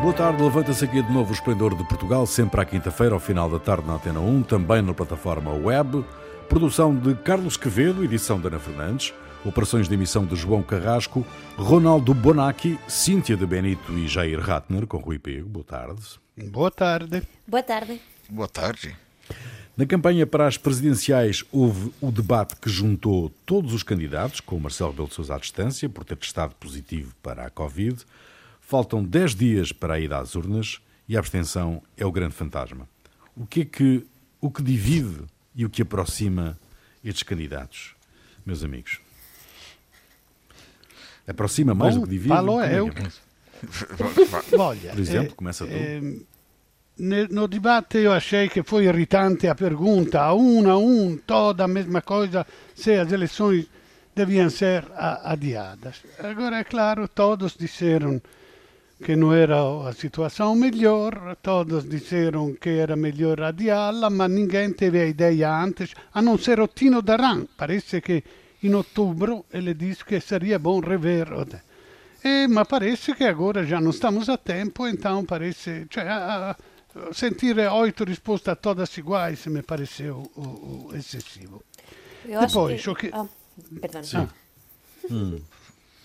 [0.00, 3.50] Boa tarde, levanta-se aqui de novo o Esplendor de Portugal, sempre à quinta-feira, ao final
[3.50, 6.04] da tarde na Antena 1, também na plataforma web.
[6.48, 9.12] Produção de Carlos Quevedo, edição de Ana Fernandes,
[9.44, 11.24] operações de emissão de João Carrasco,
[11.56, 15.48] Ronaldo Bonacci, Cíntia de Benito e Jair Ratner, com Rui Pego.
[15.48, 16.02] Boa tarde.
[16.50, 17.22] Boa tarde.
[17.46, 18.00] Boa tarde.
[18.28, 18.96] Boa tarde.
[19.76, 24.60] Na campanha para as presidenciais houve o debate que juntou todos os candidatos, com o
[24.60, 28.04] Marcelo Rebelo de Sousa à distância, por ter testado positivo para a Covid.
[28.70, 32.88] Faltam 10 dias para a ida às urnas e a abstenção é o grande fantasma.
[33.36, 34.06] O que é que,
[34.40, 35.24] o que divide
[35.56, 36.56] e o que aproxima
[37.04, 37.96] estes candidatos,
[38.46, 39.00] meus amigos?
[41.26, 42.28] Aproxima mais Bom, do que divide?
[42.28, 42.86] falo Como é eu.
[42.86, 42.92] é?
[44.56, 45.72] Olha, Por exemplo, eh, começa tu.
[46.96, 51.64] ne- no debate eu achei que foi irritante a pergunta, a um a um, toda
[51.64, 53.66] a mesma coisa, se as eleições
[54.14, 54.84] deviam ser
[55.24, 56.02] adiadas.
[56.20, 58.22] Agora, é claro, todos disseram
[59.04, 65.00] que não era a situação melhor, todos disseram que era melhor adiá-la, mas ninguém teve
[65.00, 67.46] a ideia antes, a não ser o Tino Daran.
[67.56, 68.22] Parece que
[68.62, 71.28] em outubro ele disse que seria bom rever.
[72.50, 75.86] ma parece che agora já não estamos a tempo, então parece.
[75.88, 76.56] Cioè, a- a-
[77.14, 81.62] sentire oito risposte a todas iguais me pareceu o- o excessivo.
[82.26, 83.26] Eu Depois, acho o que- Ah,
[83.80, 84.28] perdão.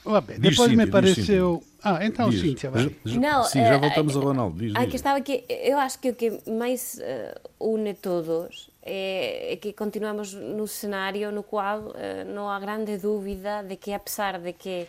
[0.05, 0.11] Ah.
[0.11, 1.63] Vabbè, depois me Cíntia, diz, pareceu.
[1.83, 2.41] Ah, então Diz.
[2.41, 2.83] Cíntia, vai.
[3.05, 4.57] Já- Não, Sim, já eh, voltamos ao Ronaldo.
[4.57, 4.91] Diz, A diz.
[4.91, 9.73] questão é que eu acho que o que mais eh, une todos é, é que
[9.73, 14.87] continuamos no cenário no qual eh, não há grande dúvida de que, apesar de que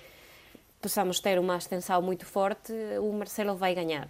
[0.81, 4.09] possamos ter uma ascensão muito forte, o Marcelo vai ganhar.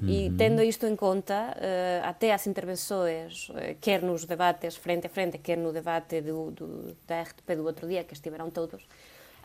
[0.00, 1.56] E tendo isto em conta,
[2.04, 7.22] até as intervenções, quer nos debates frente a frente, quer no debate do, do, da
[7.22, 8.80] RTP do outro dia, que estiveram todos,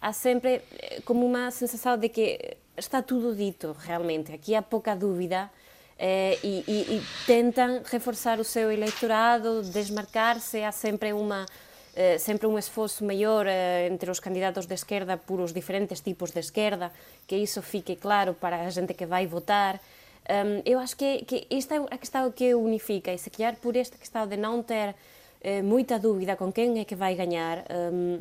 [0.03, 4.33] há sempre eh, como uma sensação de que está tudo dito realmente.
[4.33, 5.49] Aqui há pouca dúvida
[5.97, 10.61] eh, e, e, e tentam reforçar o seu eleitorado, desmarcar-se.
[10.61, 11.45] Há sempre uma
[11.95, 16.31] eh, sempre um esforço maior eh, entre os candidatos de esquerda por os diferentes tipos
[16.31, 16.91] de esquerda,
[17.27, 19.79] que isso fique claro para a gente que vai votar.
[20.23, 23.75] Um, eu acho que, que esta é a questão que unifica, e se calhar por
[23.75, 24.95] esta questão de não ter
[25.61, 28.19] muita dúvida com quem é que vai ganhar, um,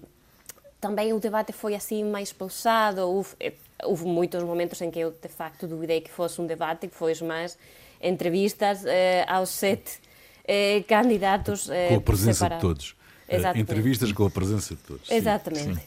[0.83, 3.03] também o debate foi assim mais pausado.
[3.03, 3.53] Houve, eh,
[3.85, 7.23] houve muitos momentos em que eu de facto duvidei que fosse um debate, que fosse
[7.23, 7.57] mais
[8.03, 10.01] entrevistas eh, aos sete
[10.45, 12.61] eh, candidatos eh, Com a presença separado.
[12.61, 12.97] de todos.
[13.29, 13.71] Eh, Exatamente.
[13.71, 15.07] Entrevistas com a presença de todos.
[15.09, 15.15] sim.
[15.15, 15.83] Exatamente.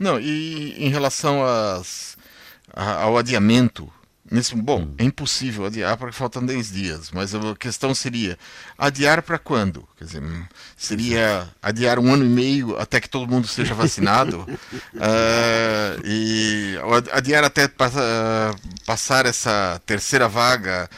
[0.00, 2.16] Não, e em relação às,
[2.72, 3.92] ao adiamento,
[4.30, 8.38] nesse, bom, é impossível adiar porque faltam 10 dias, mas a questão seria
[8.76, 9.86] adiar para quando?
[9.96, 10.44] Quer dizer, hum,
[10.76, 14.46] seria adiar um ano e meio até que todo mundo seja vacinado?
[15.00, 16.76] Ah, e
[17.12, 20.88] adiar até passa- passar essa terceira vaga,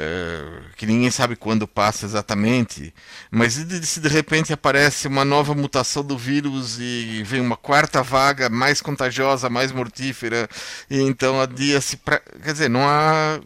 [0.00, 2.94] eh, que ninguém sabe quando passa exatamente,
[3.32, 8.48] mas se de repente aparece uma nova mutação do vírus e vem uma quarta vaga
[8.48, 10.48] mais contagiosa, mais mortífera,
[10.88, 12.20] e então adia-se pra...
[12.20, 13.40] Quer dizer, não há.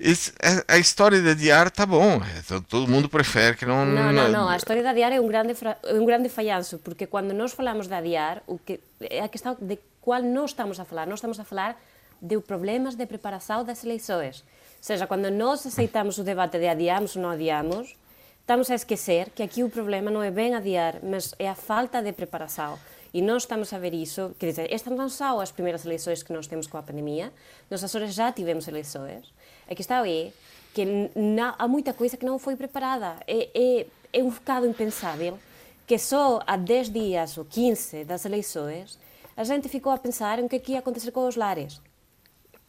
[0.00, 0.32] esse-
[0.68, 3.86] a, a história de adiar tá bom, to- todo mundo prefere que não.
[3.86, 4.48] Não, não, não.
[4.48, 7.52] A história de adiar é um grande, fra- é um grande falhanço, porque quando nós
[7.52, 11.06] falamos de adiar, o que, é a questão de qual nós estamos a falar.
[11.06, 11.80] Nós estamos a falar
[12.20, 14.42] de problemas de preparação das eleições.
[14.82, 17.94] Seja, quando nós aceitamos o debate de adiamos ou não adiamos,
[18.40, 22.02] estamos a esquecer que aqui o problema não é bem adiar, mas é a falta
[22.02, 22.76] de preparação.
[23.14, 26.32] E nós estamos a ver isso, quer dizer, estas não são as primeiras eleições que
[26.32, 27.32] nós temos com a pandemia,
[27.70, 29.32] nós Açores já tivemos eleições.
[29.70, 30.32] A questão é
[30.74, 30.84] que
[31.14, 33.18] não- há muita coisa que não foi preparada.
[33.24, 35.38] É, é, é um bocado impensável
[35.86, 38.98] que só há 10 dias ou 15 das eleições
[39.36, 41.80] a gente ficou a pensar em o que é ia acontecer com os lares.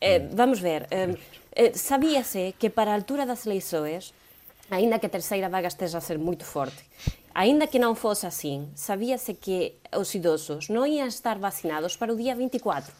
[0.01, 1.15] Eh, vamos ver, eh,
[1.55, 4.13] eh, sabia-se que para a altura das eleições,
[4.69, 6.83] ainda que a terceira vaga esteja a ser muito forte,
[7.33, 12.17] ainda que não fosse assim, sabia-se que os idosos não iam estar vacinados para o
[12.17, 12.91] dia 24.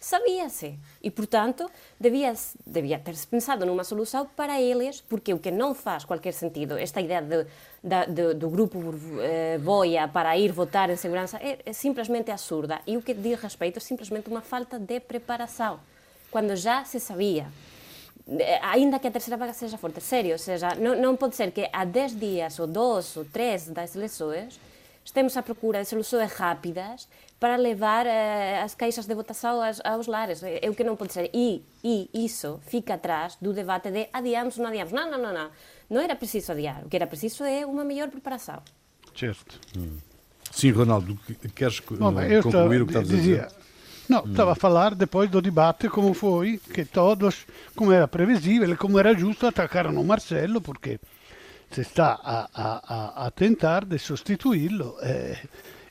[0.00, 0.74] Sabia-se.
[1.00, 2.34] E, portanto, devia,
[2.66, 7.00] devia ter-se pensado numa solução para eles, porque o que não faz qualquer sentido, esta
[7.00, 7.46] ideia de,
[7.84, 8.80] da- de- do grupo
[9.20, 12.80] eh, boia para ir votar em segurança, é, é simplesmente absurda.
[12.84, 15.78] E o que diz respeito é simplesmente uma falta de preparação,
[16.32, 17.46] quando já se sabia.
[18.26, 21.52] Eh, Ainda que a terceira vaga seja forte, sério, ou seja, não, não pode ser
[21.52, 24.58] que há 10 dias, ou 2 ou 3 das eleições,
[25.04, 27.06] estemos à procura de soluções rápidas
[27.38, 30.42] para levar eh, as caixas de votação aos, aos lares.
[30.42, 31.28] É, é o que não pode ser.
[31.34, 34.92] E, e isso fica atrás do debate de adiamos ou não adiamos.
[34.92, 35.50] Não, não, não, não.
[35.90, 36.82] Não era preciso adiar.
[36.86, 38.62] O que era preciso é uma melhor preparação.
[39.14, 39.60] Certo.
[40.52, 43.48] Sim, Ronaldo, que- queres io concluir o que estavas a dizia,
[44.12, 44.26] dizer?
[44.26, 48.98] Não, estava a falar depois do debate como foi, que todos, como era previsível, como
[48.98, 50.98] era justo, atacaram o Marcelo, porque
[51.70, 54.96] se está a, a, a tentar de substituí-lo.
[55.02, 55.38] Eh,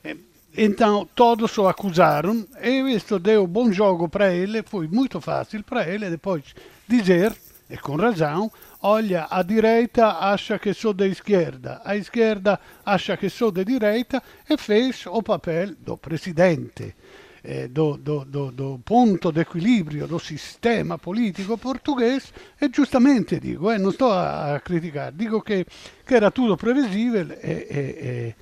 [0.04, 0.16] eh,
[0.56, 5.88] então, todos o acusaram e isso deu bom jogo para ele, foi muito fácil para
[5.88, 6.54] ele depois
[6.86, 7.34] dizer,
[7.68, 8.52] e com razão,
[8.82, 14.22] olha, a direita acha que sou da esquerda, a esquerda acha que sou de direita
[14.48, 16.94] e fez o papel do presidente.
[17.44, 23.78] Eh, do, do, do, do, ponto d'equilibrio do sistema politico português e giustamente dico, eh,
[23.78, 25.66] non sto a, a criticare, dico che,
[26.04, 28.34] che, era tutto previsibile e, e, e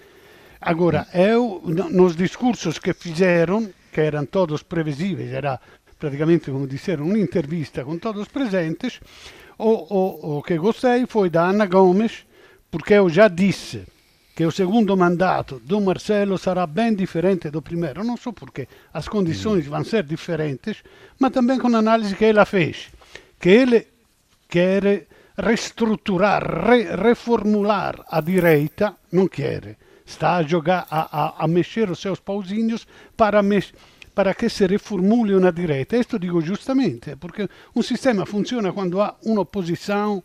[0.59, 5.59] agora eu, nos discursos que fizeram, que eram todos previsíveis, era
[5.99, 9.01] praticamente como disseram un'intervista com todos presentes,
[9.57, 12.27] o, o, o que gostei foi da Ana Gomes,
[12.71, 13.87] porque eu já disse
[14.35, 18.05] che o segundo mandato do Marcelo sarà ben differente do primeiro.
[18.05, 20.83] Não só porque as condições vão ser diferentes,
[21.19, 22.91] mas também com a análise que ela fez,
[23.39, 23.87] que ele
[24.49, 25.07] quer
[25.37, 29.77] reestruturar, re, reformular a direita, não quer.
[30.05, 32.87] Está a jogar, a, a, a mexer os seus pauzinhos
[33.17, 33.41] para,
[34.15, 35.97] para que se reformule uma direita.
[35.97, 40.23] Isto digo justamente, porque um sistema funziona quando há uma oposição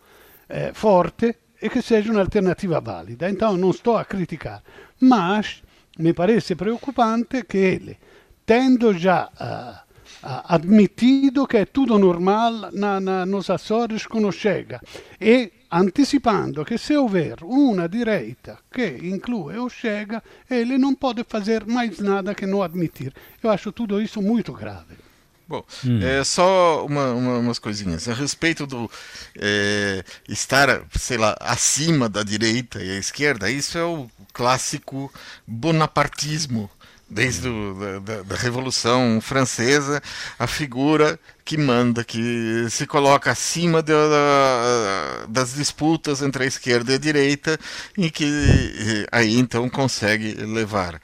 [0.49, 1.35] eh, forte
[1.65, 3.27] e che seja un'alternativa valida.
[3.27, 4.61] Então, não estou a criticar,
[4.99, 5.63] mas
[5.97, 7.97] me parece preocupante que ele,
[8.45, 14.79] tendo já uh, uh, admitido que é tudo normal na, na, nos Açores quando chega
[15.19, 21.65] e antecipando que se houver uma direita que inclui o Chega, ele não pode fazer
[21.65, 23.11] mais nada que não admitir.
[23.41, 25.04] Eu acho tudo isso muito grave.
[25.47, 25.99] Bom, hum.
[26.01, 28.07] é só uma, uma, umas coisinhas.
[28.09, 28.89] A respeito do
[29.37, 35.11] é, estar, sei lá, acima da direita e a esquerda, isso é o clássico
[35.45, 36.69] bonapartismo.
[37.07, 40.01] Desde o, da, da, Revolução Francesa,
[40.39, 46.91] a figura que manda, que se coloca acima de, da, das disputas entre a esquerda
[46.91, 47.59] e a direita,
[47.95, 50.99] e que aí então consegue levar.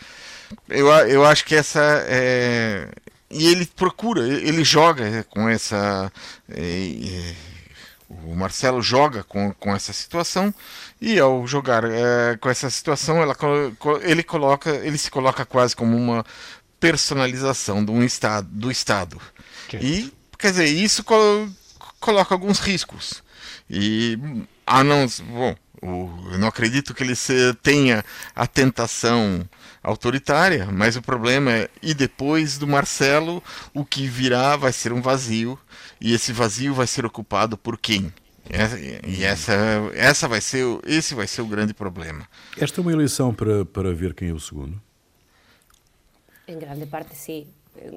[0.67, 2.89] Eu, eu acho que essa é,
[3.31, 6.11] e ele procura, ele joga com essa.
[6.49, 7.33] É,
[8.09, 10.53] o Marcelo joga com, com essa situação
[10.99, 13.35] e ao jogar é, com essa situação ela,
[14.01, 16.25] ele coloca ele se coloca quase como uma
[16.81, 19.21] personalização do, um estado, do Estado.
[19.79, 21.05] E, quer dizer, isso
[21.99, 23.23] coloca alguns riscos.
[23.69, 24.17] E,
[24.65, 27.13] ah, não, bom, eu não acredito que ele
[27.61, 28.03] tenha
[28.35, 29.47] a tentação
[29.83, 33.43] autoritária, mas o problema é e depois do Marcelo
[33.73, 35.57] o que virá vai ser um vazio
[35.99, 38.13] e esse vazio vai ser ocupado por quem?
[39.07, 39.53] E essa,
[39.93, 42.27] essa vai ser, esse vai ser o grande problema.
[42.57, 44.81] Esta é uma eleição para, para ver quem é o segundo?
[46.47, 47.47] Em grande parte, sim.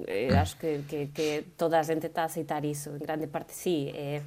[0.06, 2.90] Eu acho que, que, que toda a gente está a aceitar isso.
[2.90, 3.90] Em grande parte, sim.
[3.94, 4.22] É,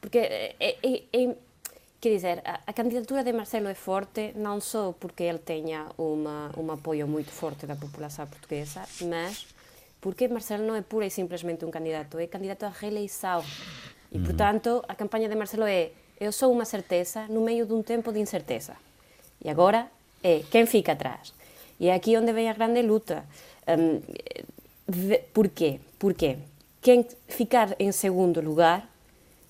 [0.00, 1.36] porque é, é, é
[2.04, 6.50] Quer dizer, a, a candidatura de Marcelo é forte não só porque ele tenha uma,
[6.54, 9.46] um apoio muito forte da população portuguesa, mas
[10.02, 13.42] porque Marcelo não é pura e simplesmente um candidato, é candidato à reeleição.
[14.12, 14.24] E, uhum.
[14.24, 18.12] portanto, a campanha de Marcelo é eu sou uma certeza no meio de um tempo
[18.12, 18.76] de incerteza.
[19.42, 19.86] E agora
[20.22, 21.32] é quem fica atrás.
[21.80, 23.24] E é aqui onde vem a grande luta.
[23.66, 24.02] Um,
[25.32, 25.80] por quê?
[25.98, 26.36] Porque
[26.82, 28.86] quem ficar em segundo lugar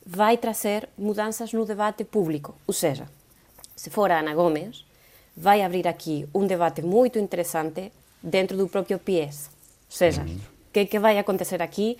[0.07, 2.55] vai tracer mudanzas no debate público.
[2.67, 3.09] Ou seja,
[3.75, 4.85] se for a Ana Gómez,
[5.37, 7.93] vai abrir aquí un debate moito interesante
[8.23, 9.51] dentro do propio PIES.
[9.91, 10.41] Ou seja, o mm.
[10.73, 11.99] que, que vai acontecer aquí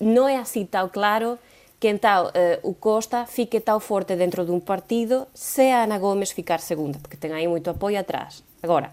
[0.00, 1.38] non é así tal claro
[1.80, 6.34] que então eh, o Costa fique tal forte dentro dun partido se a Ana Gómez
[6.36, 8.44] ficar segunda, porque ten aí moito apoio atrás.
[8.60, 8.92] Agora,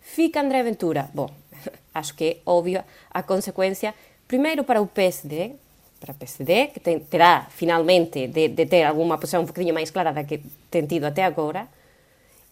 [0.00, 1.12] fica André Ventura.
[1.12, 1.28] Bom,
[1.92, 2.80] acho que é óbvio
[3.12, 3.92] a consecuencia,
[4.24, 5.60] primeiro para o PSD,
[6.04, 9.88] para a PSD, que ten, terá finalmente de, de ter alguma posição um bocadinho máis
[9.88, 11.64] clara da que ten tido até agora,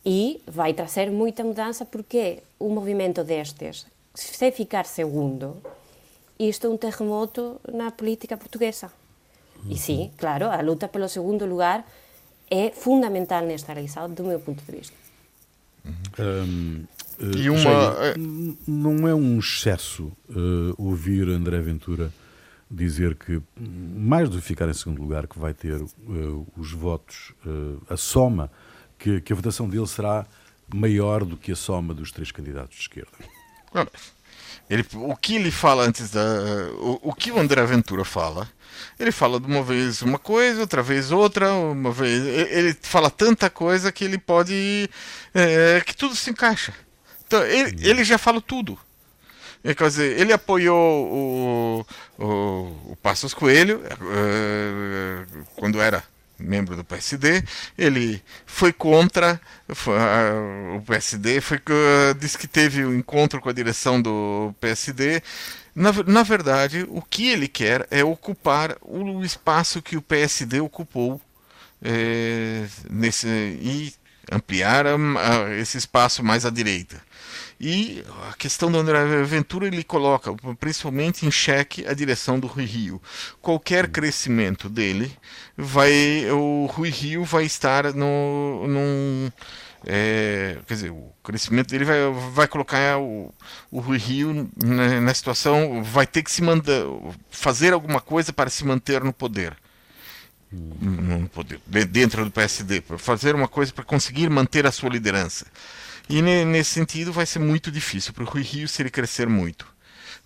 [0.05, 3.85] e vai trazer moita mudanza porque un movimento destes,
[4.17, 5.61] se ficar segundo,
[6.41, 8.91] isto é un terremoto na política portuguesa.
[9.69, 11.87] E sim, claro, a luta pelo segundo lugar
[12.51, 14.97] é fundamental nesta eleição, do meu ponto de vista.
[16.19, 16.85] Um,
[17.21, 18.15] uh, e uma...
[18.67, 22.13] não é um excesso uh, ouvir André Ventura
[22.73, 27.33] dizer que, mais do que ficar em segundo lugar, que vai ter uh, os votos,
[27.45, 28.50] uh, a soma,
[28.99, 30.26] que, que, a votação dele será
[30.73, 33.12] maior do que a soma dos três candidatos de esquerda.
[34.71, 36.23] Ele, o que ele fala antes da.
[36.79, 38.49] O, o, que o André Ventura fala,
[38.99, 42.25] ele fala de uma vez uma coisa, outra vez outra, uma vez.
[42.25, 44.88] Ele fala tanta coisa que ele pode.
[45.35, 46.73] É, que tudo se encaixa.
[47.26, 48.79] Então, ele, ele já fala tudo.
[49.62, 51.87] Quer dizer, ele apoiou o,
[52.19, 56.02] o, o Passos Coelho uh, quando era
[56.37, 57.45] membro do PSD,
[57.78, 63.49] ele foi contra foi, uh, o PSD, foi, uh, disse que teve um encontro com
[63.49, 65.23] a direção do PSD.
[65.75, 71.21] Na, na verdade, o que ele quer é ocupar o espaço que o PSD ocupou
[71.83, 73.95] é, nesse, e
[74.31, 77.00] ampliar a, a, esse espaço mais à direita.
[77.64, 82.64] E a questão do André Ventura ele coloca principalmente em xeque a direção do Rui
[82.64, 83.00] Rio.
[83.40, 85.16] Qualquer crescimento dele
[85.57, 89.31] vai o Rui Rio vai estar no num
[89.87, 91.99] é, quer dizer, o crescimento dele vai,
[92.33, 93.33] vai colocar o,
[93.71, 96.85] o Rui Rio na, na situação, vai ter que se mandar,
[97.31, 99.57] fazer alguma coisa para se manter no poder
[100.52, 105.47] no poder, dentro do PSD, para fazer uma coisa para conseguir manter a sua liderança.
[106.09, 109.67] E nesse sentido vai ser muito difícil para o Rui Rio se ele crescer muito.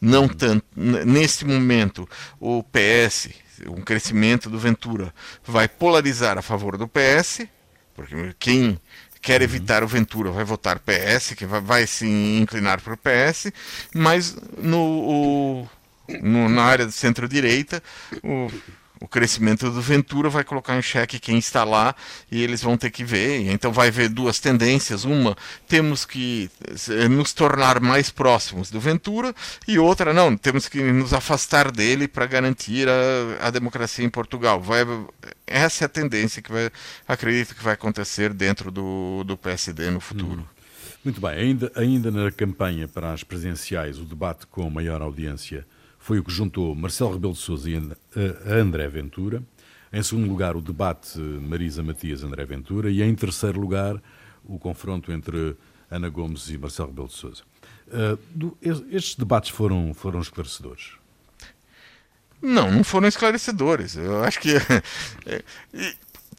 [0.00, 0.28] Não uhum.
[0.28, 0.66] tanto.
[0.74, 2.08] Nesse momento,
[2.40, 3.30] o PS,
[3.68, 5.12] um crescimento do Ventura,
[5.44, 7.46] vai polarizar a favor do PS,
[7.94, 8.78] porque quem
[9.22, 9.44] quer uhum.
[9.44, 13.52] evitar o Ventura vai votar PS, que vai, vai se inclinar para o PS,
[13.94, 15.68] mas no, o,
[16.22, 17.82] no, na área do centro-direita,
[18.22, 18.50] o
[19.00, 21.94] o crescimento do Ventura vai colocar em xeque quem está lá
[22.30, 23.50] e eles vão ter que ver.
[23.50, 25.04] Então vai haver duas tendências.
[25.04, 25.36] Uma,
[25.68, 26.50] temos que
[26.88, 29.34] eh, nos tornar mais próximos do Ventura
[29.68, 34.60] e outra, não, temos que nos afastar dele para garantir a, a, democracia em Portugal.
[34.60, 34.80] Vai,
[35.46, 36.70] essa é a tendência que vai,
[37.06, 40.40] acredito que vai acontecer dentro do, do PSD no futuro.
[40.40, 40.56] Hum.
[41.04, 45.64] Muito bem, ainda, ainda na campanha para as presidenciais, o debate com maior audiência
[46.06, 47.74] foi o que juntou Marcelo Rebelo de Sousa e
[48.48, 49.42] André Ventura.
[49.92, 52.92] Em segundo lugar, o debate Marisa Matias-André Ventura.
[52.92, 54.00] E em terceiro lugar,
[54.44, 55.56] o confronto entre
[55.90, 57.42] Ana Gomes e Marcelo Rebelo de Sousa.
[57.88, 60.92] Uh, estes debates foram, foram esclarecedores?
[62.40, 63.96] Não, não foram esclarecedores.
[63.96, 64.54] Eu acho que
[65.26, 65.42] é,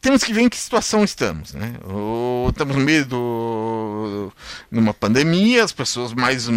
[0.08, 1.54] temos que ver em que situação estamos.
[1.54, 1.74] Né?
[1.84, 4.32] Ou estamos no meio do,
[4.72, 6.48] numa pandemia, as pessoas mais,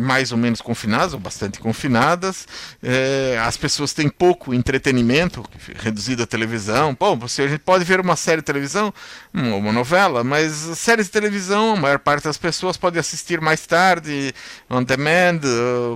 [0.00, 2.48] mais ou menos confinadas, ou bastante confinadas,
[2.82, 5.44] é, as pessoas têm pouco entretenimento,
[5.76, 6.96] reduzido a televisão.
[6.98, 8.92] Bom, você, a gente pode ver uma série de televisão,
[9.34, 14.34] uma novela, mas séries de televisão, a maior parte das pessoas pode assistir mais tarde,
[14.70, 15.40] on demand,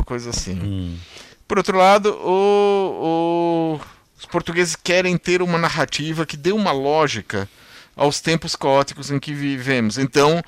[0.04, 0.60] coisa assim.
[0.62, 0.98] Hum.
[1.48, 3.80] Por outro lado, o, o
[4.22, 7.48] os portugueses querem ter uma narrativa que dê uma lógica
[7.96, 9.98] aos tempos caóticos em que vivemos.
[9.98, 10.40] Então,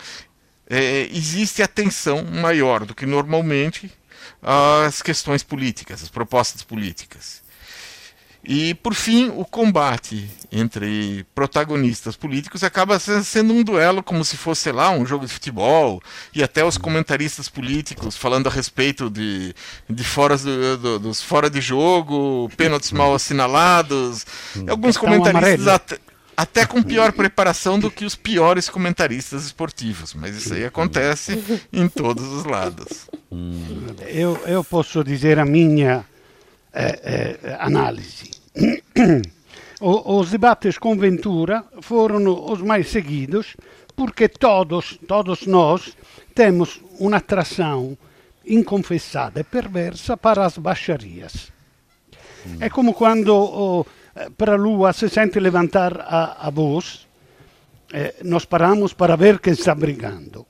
[0.71, 3.93] é, existe atenção maior do que normalmente
[4.41, 7.43] às questões políticas, às propostas políticas.
[8.47, 14.63] E, por fim, o combate entre protagonistas políticos acaba sendo um duelo como se fosse,
[14.63, 16.03] sei lá, um jogo de futebol,
[16.35, 19.55] e até os comentaristas políticos falando a respeito de,
[19.89, 24.27] de fora do, do, dos fora de jogo, pênaltis mal assinalados,
[24.69, 25.99] alguns comentaristas até,
[26.37, 31.89] até com pior preparação do que os piores comentaristas esportivos, mas isso aí acontece em
[31.89, 33.09] todos os lados.
[34.07, 36.05] Eu, eu posso dizer a minha
[36.73, 38.34] eh, eh, análise.
[39.81, 43.57] Os debates com Ventura foram os mais seguidos
[43.97, 45.97] porque todos, todos nós
[46.35, 47.97] temos uma atração
[48.47, 51.53] inconfessada e perversa para as baixarias.
[52.61, 53.87] É como quando oh,
[54.37, 57.07] para a Lua se sente levantar a, a voz,
[57.93, 60.47] eh, nós paramos para ver quem está brigando.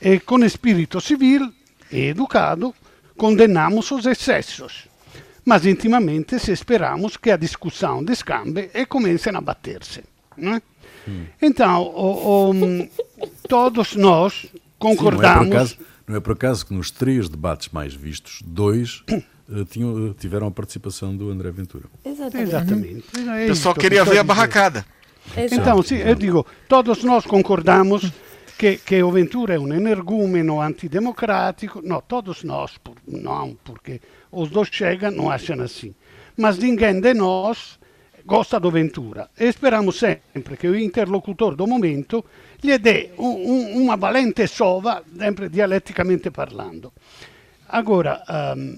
[0.00, 1.52] E com espírito civil
[1.90, 2.74] e educado
[3.16, 4.88] condenamos os excessos
[5.44, 10.02] mas intimamente se esperamos que a discussão descambe e comecem a bater-se.
[10.36, 10.62] Né?
[11.06, 11.24] Hum.
[11.40, 12.88] Então, o, o,
[13.48, 14.46] todos nós
[14.78, 15.44] concordamos.
[15.44, 19.02] Sim, não, é acaso, não, é por acaso que nos três debates mais vistos, dois
[19.48, 21.84] uh, tinham, uh, tiveram a participação do André Ventura.
[22.04, 22.48] Exatamente.
[22.48, 23.04] Exatamente.
[23.28, 24.84] É eu só queria ver a barracada.
[25.36, 28.10] Então, sim, eu digo, todos nós concordamos
[28.58, 31.80] que, que o Ventura é um energúmeno antidemocrático.
[31.82, 32.72] Não, todos nós,
[33.06, 34.00] não, porque
[34.32, 35.94] os dois chegam, não acham assim.
[36.36, 37.78] Mas ninguém de nós
[38.24, 42.24] gosta do Ventura e esperamos sempre que o interlocutor do momento
[42.62, 46.92] lhe dê un, un, valente sova, sempre dialeticamente parlando.
[47.68, 48.22] Agora,
[48.56, 48.76] um,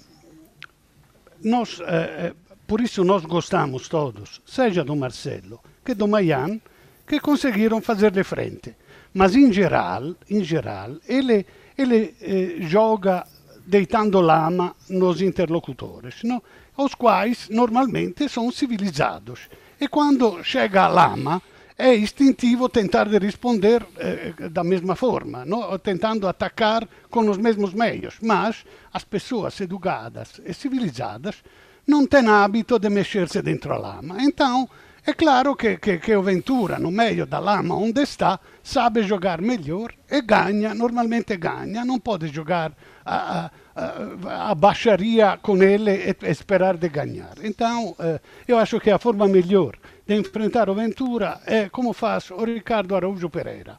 [1.42, 2.32] nós, eh,
[2.66, 6.58] por isso nós gostamos todos, seja do Marcelo que do Maian,
[7.06, 8.74] que conseguiram fazer-lhe frente.
[9.12, 11.46] Mas em geral, em geral ele,
[11.76, 13.26] ele eh, joga
[13.66, 16.42] deitando lama nos interlocutores, no?
[16.76, 19.48] os quais normalmente são civilizados.
[19.80, 21.42] E quando chega a lama,
[21.76, 25.78] é instintivo tentar de responder eh, da mesma forma, no?
[25.78, 28.16] tentando atacar com os mesmos meios.
[28.22, 31.42] Mas as pessoas educadas e civilizadas
[31.86, 34.16] não têm hábito de mexer-se dentro a lama.
[34.20, 34.68] Então,
[35.06, 39.42] é claro que, que, que o Ventura, no meio da lama onde está, sabe jogar
[39.42, 42.72] melhor e ganha, normalmente ganha, não pode jogar
[43.04, 47.34] a, a, a baixaria com ele e, e esperar de ganhar.
[47.42, 48.18] Então, eh,
[48.48, 52.96] eu acho que a forma melhor de enfrentar o Ventura é como faz o Ricardo
[52.96, 53.78] Araújo Pereira,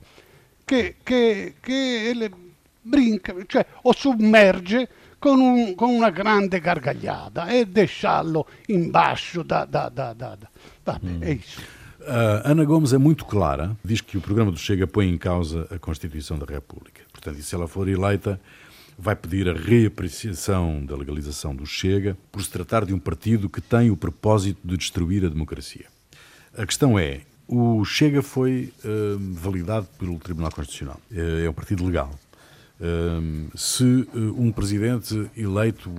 [0.64, 2.30] che, che, che ele
[2.84, 9.90] brinca, cioè o submerge con, un, con, una grande gargalhada e deixá-lo embaixo da, da,
[9.90, 10.38] da, da,
[10.86, 11.00] da.
[11.04, 11.20] hum.
[11.22, 11.62] é isso.
[12.02, 15.68] Uh, Ana Gomes é muito clara, diz que o programa do Chega põe em causa
[15.72, 17.02] a Constituição da República.
[17.12, 18.40] Portanto, e se ela for eleita,
[18.98, 23.60] vai pedir a reapreciação da legalização do Chega por se tratar de um partido que
[23.60, 25.86] tem o propósito de destruir a democracia.
[26.56, 31.00] A questão é, o Chega foi uh, validado pelo Tribunal Constitucional.
[31.12, 32.12] Uh, é um partido legal.
[32.80, 35.92] Uh, se um presidente eleito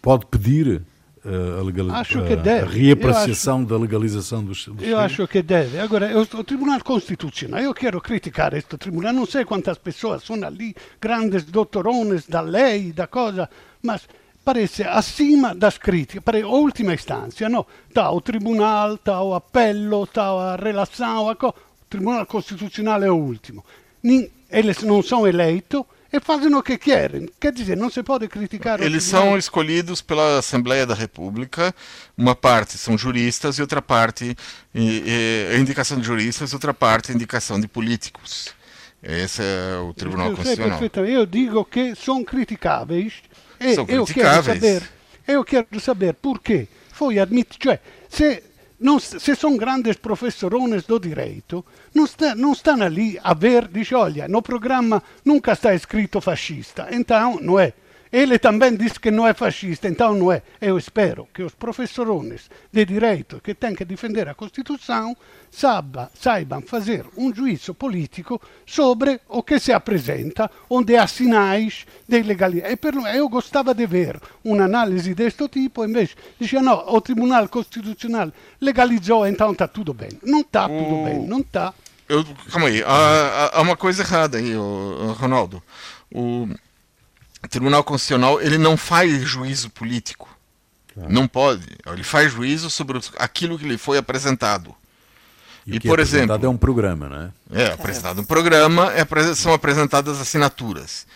[0.00, 0.82] pode pedir
[1.24, 1.90] a, legal...
[1.90, 3.66] a, a reapreciação acho...
[3.66, 5.78] da legalização dos, dos Eu acho que deve.
[5.78, 10.74] Agora, o Tribunal Constitucional, eu quero criticar este tribunal, não sei quantas pessoas são ali,
[11.00, 13.48] grandes doutorões da lei, da coisa,
[13.82, 14.08] mas
[14.44, 17.66] parece acima das críticas, para a última instância, no?
[17.88, 21.54] Está o tribunal, está o appello, está a relação, a o
[21.90, 23.64] Tribunal Constitucional é o último.
[24.50, 27.28] Eles não são eleitos e fazem o que querem.
[27.38, 28.80] Quer dizer, não se pode criticar.
[28.80, 31.74] Eles são escolhidos pela Assembleia da República.
[32.16, 34.36] Uma parte são juristas e outra parte
[34.74, 38.48] é indicação de juristas, outra parte é indicação de políticos.
[39.02, 41.06] Esse é o Tribunal eu Constitucional.
[41.06, 43.14] Eu digo que são criticáveis
[43.58, 44.82] e São eu quero saber,
[45.26, 46.68] eu quero saber porquê
[47.00, 47.78] foi admitido, cioè
[48.10, 48.42] se,
[48.80, 53.94] non, se sono grandi professorones do direito, non, sta, non stanno lì a ver, dice,
[53.94, 57.72] olha, no programma nunca sta escrito fascista, então não é.
[58.12, 60.42] Ele também diz que não é fascista, então não é.
[60.60, 65.16] Eu espero que os professorones de direito que têm que defender a Constituição
[65.48, 72.18] saiba, saibam fazer um juízo político sobre o que se apresenta, onde há sinais de
[72.18, 72.78] ilegalidade.
[73.14, 79.24] Eu gostava de ver uma análise deste tipo, invece dizia, não, o Tribunal Constitucional legalizou,
[79.24, 80.10] então está tudo bem.
[80.24, 81.72] Não está tudo bem, não está.
[82.08, 84.52] Eu, calma aí, há, há, uma coisa errada aí,
[85.16, 85.62] Ronaldo.
[86.12, 86.69] O o
[87.48, 90.28] Tribunal Constitucional ele não faz juízo político.
[90.94, 91.12] Claro.
[91.12, 91.66] Não pode.
[91.86, 94.74] Ele faz juízo sobre aquilo que lhe foi apresentado.
[95.66, 97.32] E, e por é exemplo, é um programa, né?
[97.52, 101.06] É, apresentado um programa, é, são apresentadas assinaturas.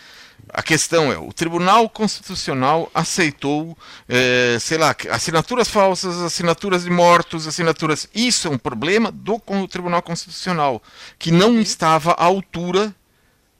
[0.49, 7.47] A questão é, o Tribunal Constitucional aceitou, é, sei lá, assinaturas falsas, assinaturas de mortos,
[7.47, 8.07] assinaturas.
[8.13, 10.81] Isso é um problema do Tribunal Constitucional,
[11.17, 12.93] que não estava à altura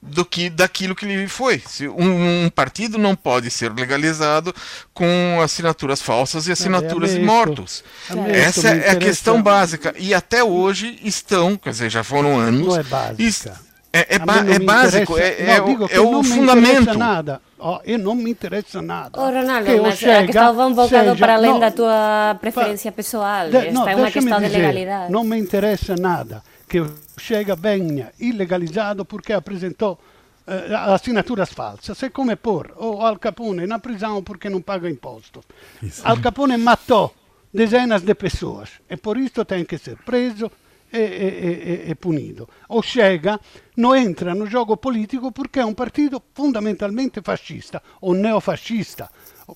[0.00, 1.62] do que daquilo que lhe foi.
[1.96, 4.54] Um, um, partido não pode ser legalizado
[4.94, 7.82] com assinaturas falsas e assinaturas é de mortos.
[8.28, 9.94] É Essa é a questão básica.
[9.98, 12.66] E até hoje estão, quer dizer, já foram anos.
[12.66, 13.66] Não é básica.
[13.92, 15.56] É, é, é básico, é, é,
[15.90, 16.98] é o fundamento.
[16.98, 17.40] Nada.
[17.58, 19.18] Oh, eu não me interessa nada.
[19.18, 23.48] Oh, Ronaldo, que mas chega, um seja, para além não, da tua preferência pessoal.
[23.48, 25.10] De, Esta não, é uma questão dizer, de legalidade.
[25.10, 26.84] Não me interessa nada que
[27.16, 29.98] Chega venha illegalizzato perché apresentou
[30.46, 32.02] eh, assinaturas falsas.
[32.02, 35.42] É come pôr o Al Capone na prisão porque não paga imposto.
[35.82, 36.02] Isso.
[36.04, 37.14] Al Capone matou
[37.52, 40.50] dezenas de pessoas e por isso tem que ser preso
[40.92, 42.48] e, e, e, e punito.
[42.68, 43.40] O Chega
[43.76, 49.10] non entra no gioco politico perché è un partito fondamentalmente fascista o neofascista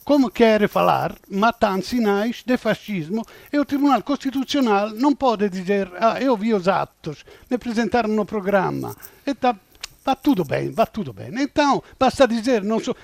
[0.04, 6.20] como quer falar, matando sinais de fascismo, e o Tribunal Constitucional não pode dizer, ah,
[6.20, 8.94] eu vi os atos, me apresentaram no programa,
[9.26, 9.56] e tá,
[10.04, 11.30] va tudo bem, va tudo bem.
[11.38, 12.94] Então, basta dizer, não so,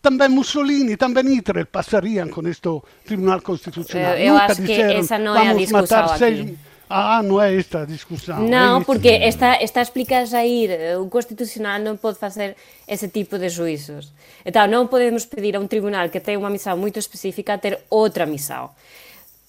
[0.00, 2.68] também Mussolini, também Hitler passariam com este
[3.04, 4.14] Tribunal Constitucional.
[4.14, 6.18] Eu, eu Nunca acho disseram, que essa não é a discussão aqui.
[6.18, 6.58] Seis,
[6.94, 8.46] Ah, não é esta a discussão.
[8.46, 12.54] Não, é porque está, está a explicar Jair, o Constitucional não pode fazer
[12.86, 14.12] esse tipo de juízos.
[14.44, 18.26] Então, não podemos pedir a um tribunal que tem uma missão muito específica ter outra
[18.26, 18.68] missão.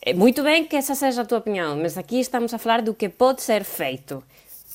[0.02, 2.94] É muito bem que essa seja a tua opinião, mas aqui estamos a falar do
[2.94, 4.24] que pode ser feito,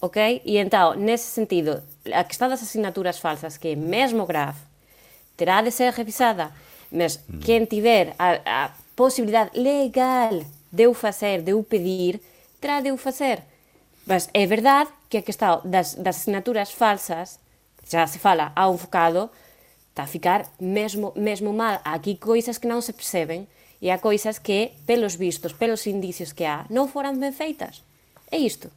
[0.02, 0.42] ok?
[0.44, 4.58] E então, nesse sentido, a questão das assinaturas falsas, que é mesmo grave,
[5.38, 6.50] terá de ser revisada,
[6.92, 12.20] mas quem tiver a, a possibilidade legal de o fazer, de o pedir,
[12.60, 13.42] terá de o facer.
[14.06, 17.38] Mas é verdade que a questão das, das asinaturas falsas,
[17.88, 19.30] já se fala há um bocado,
[19.90, 21.80] está a ficar mesmo, mesmo mal.
[21.84, 23.46] Há aqui coisas que não se percebem
[23.80, 27.82] e há coisas que, pelos vistos, pelos indícios que há, não foram bem feitas.
[28.30, 28.70] É isto.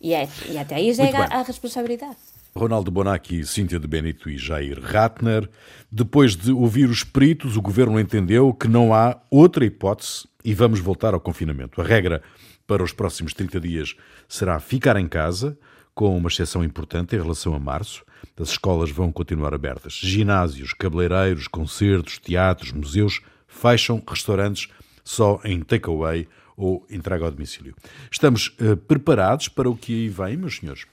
[0.00, 2.16] E, é, e até aí chega a responsabilidade.
[2.54, 5.48] Ronaldo Bonacci, Cíntia de Benito e Jair Ratner.
[5.90, 10.80] Depois de ouvir os peritos, o governo entendeu que não há outra hipótese e vamos
[10.80, 11.80] voltar ao confinamento.
[11.80, 12.22] A regra
[12.66, 13.96] para os próximos 30 dias
[14.28, 15.58] será ficar em casa,
[15.94, 18.04] com uma exceção importante em relação a março.
[18.38, 19.94] As escolas vão continuar abertas.
[19.94, 24.68] Ginásios, cabeleireiros, concertos, teatros, museus fecham, restaurantes
[25.02, 27.74] só em takeaway ou entrega ao domicílio.
[28.10, 30.86] Estamos uh, preparados para o que aí vem, meus senhores?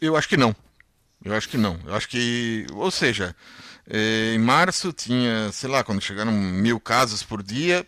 [0.00, 0.54] Eu acho que não.
[1.24, 1.78] Eu acho que não.
[1.86, 3.36] Eu acho que, ou seja,
[3.86, 7.86] eh, em março tinha, sei lá, quando chegaram mil casos por dia,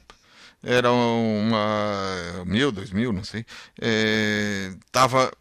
[0.62, 3.44] era uma mil, dois mil, não sei,
[3.80, 5.32] é, tava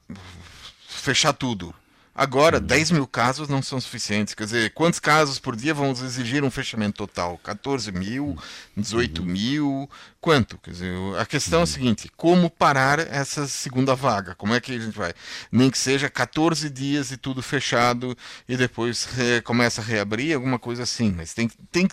[0.87, 1.73] fechar tudo.
[2.13, 2.65] Agora, uhum.
[2.65, 4.33] 10 mil casos não são suficientes.
[4.33, 7.37] Quer dizer, quantos casos por dia vão exigir um fechamento total?
[7.37, 8.37] 14 mil?
[8.75, 9.27] 18 uhum.
[9.27, 9.89] mil?
[10.19, 10.57] Quanto?
[10.57, 11.63] Quer dizer, a questão uhum.
[11.63, 11.73] é a uhum.
[11.73, 14.35] seguinte: como parar essa segunda vaga?
[14.35, 15.13] Como é que a gente vai?
[15.51, 18.15] Nem que seja 14 dias e tudo fechado
[18.47, 21.13] e depois re, começa a reabrir, alguma coisa assim.
[21.15, 21.87] Mas tem, tem,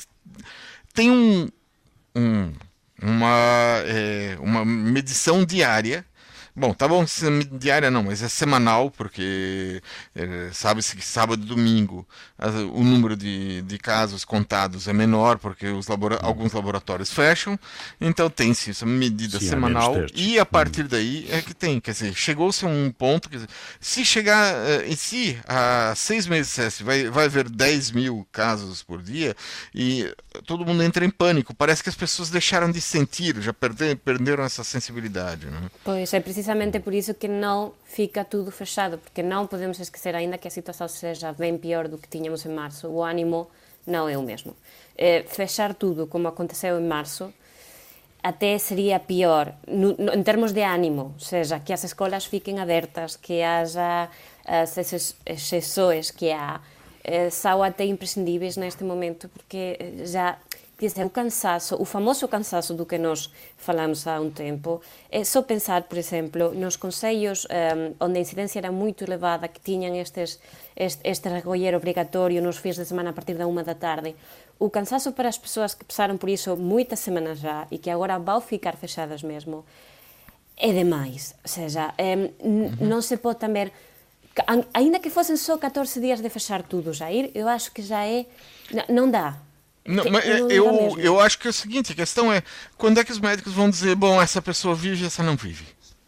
[0.93, 1.49] tem um,
[2.14, 2.53] um
[3.03, 6.05] uma, é, uma medição diária
[6.59, 7.05] Bom, tá bom,
[7.53, 9.81] diária não, mas é semanal, porque
[10.12, 12.05] é, sabe-se que sábado e domingo
[12.75, 16.27] o número de, de casos contados é menor, porque os labora uhum.
[16.27, 17.57] alguns laboratórios fecham,
[18.01, 20.88] então tem-se essa medida Sim, semanal, e a partir uhum.
[20.88, 23.49] daí é que tem, quer dizer, chegou-se a um ponto, dizer,
[23.81, 24.53] se chegar,
[24.85, 29.37] e se há seis meses vai, vai haver 10 mil casos por dia,
[29.73, 30.12] e
[30.44, 34.42] todo mundo entra em pânico, parece que as pessoas deixaram de sentir, já perder, perderam
[34.42, 35.47] essa sensibilidade.
[35.47, 35.71] Né?
[35.85, 40.15] Pois, é preciso precisamente por isso que não fica tudo fechado, porque não podemos esquecer
[40.15, 42.89] ainda que a situação seja bem pior do que tínhamos em março.
[42.89, 43.49] O ânimo
[43.87, 44.57] não é o mesmo.
[44.97, 47.31] É, fechar tudo como aconteceu em março
[48.23, 52.59] até seria pior no, no, em termos de ânimo, ou seja, que as escolas fiquem
[52.59, 54.09] abertas, que haja
[54.47, 54.75] as
[55.27, 56.63] exceções que há,
[57.05, 60.39] é, são até imprescindíveis neste momento, porque já
[60.87, 65.43] dizer, o cansaço, o famoso cansaço do que nós falamos há um tempo, é só
[65.43, 70.38] pensar, por exemplo, nos conselhos um, onde a incidência era muito elevada, que tinham estes,
[70.77, 74.14] este, este recolher obrigatório nos fins de semana a partir da uma da tarde.
[74.59, 78.19] O cansaço para as pessoas que passaram por isso muitas semanas já e que agora
[78.19, 79.64] vão ficar fechadas mesmo,
[80.57, 81.35] é demais.
[81.43, 81.93] Ou seja,
[82.43, 82.73] uhum.
[82.81, 83.71] não se pode também
[84.73, 88.27] ainda que fossem só 14 dias de fechar tudo, Jair, eu acho que já é.
[88.88, 89.37] Não dá.
[89.88, 92.42] Não, mas eu, eu, eu acho que é o seguinte, a questão é
[92.77, 95.64] quando é que os médicos vão dizer, bom, essa pessoa vive, essa não vive.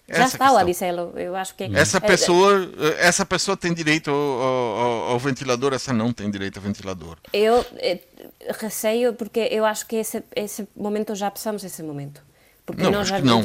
[0.06, 1.12] Já essa está, Alicelo.
[1.16, 5.92] Eu acho que essa é, pessoa, essa pessoa tem direito ao, ao, ao, ventilador, essa
[5.92, 7.16] não tem direito ao ventilador.
[7.32, 8.00] Eu eh,
[8.58, 12.22] receio porque eu acho que esse, esse momento já passamos esse momento.
[12.66, 13.42] Porque não, nós já, não.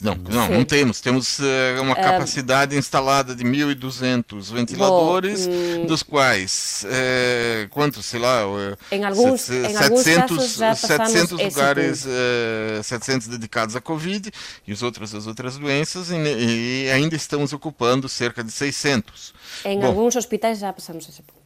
[0.00, 1.00] Não, não, não temos.
[1.00, 8.06] Temos uh, uma capacidade uh, instalada de 1.200 ventiladores, Bom, hum, dos quais, uh, quantos,
[8.06, 8.42] sei lá,
[8.90, 12.06] em alguns, set, em 700, 700 lugares,
[12.82, 14.30] 700 dedicados à Covid
[14.66, 19.34] e os outros às outras doenças, e, e, ainda estamos ocupando cerca de 600.
[19.64, 21.41] Em Bom, alguns hospitais já passamos esse ponto.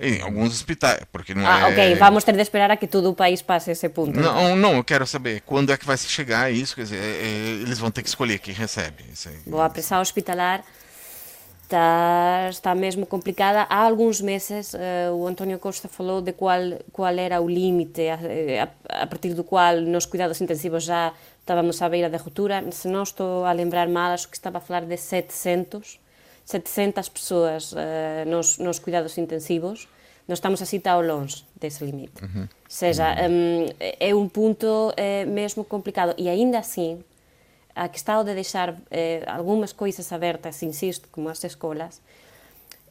[0.00, 1.72] Em alguns hospitais, porque não ah, é...
[1.72, 4.18] ok, vamos ter de esperar a que todo o país passe esse ponto.
[4.18, 6.98] Não, não, eu quero saber quando é que vai se chegar a isso, quer dizer,
[6.98, 7.28] é, é,
[7.62, 9.04] eles vão ter que escolher quem recebe.
[9.44, 10.62] Bom, a pressão hospitalar
[11.68, 13.66] está, está mesmo complicada.
[13.68, 16.60] Há alguns meses uh, o António Costa falou de qual,
[16.92, 18.18] qual era o limite a,
[18.94, 22.64] a, a, partir do qual nos cuidados intensivos já estávamos à beira da ruptura.
[22.72, 25.98] Se não estou a lembrar mal, acho que estava a falar de 700
[26.48, 27.76] 700 persoas uh,
[28.26, 29.86] nos, nos cuidados intensivos,
[30.26, 32.24] nós estamos así tão longe desse limite.
[32.24, 32.42] Uhum.
[32.42, 36.14] Ou seja, um, é um ponto é, mesmo complicado.
[36.16, 37.04] E ainda assim,
[37.74, 42.00] a questão de deixar é, algumas coisas abertas, insisto, como as escolas,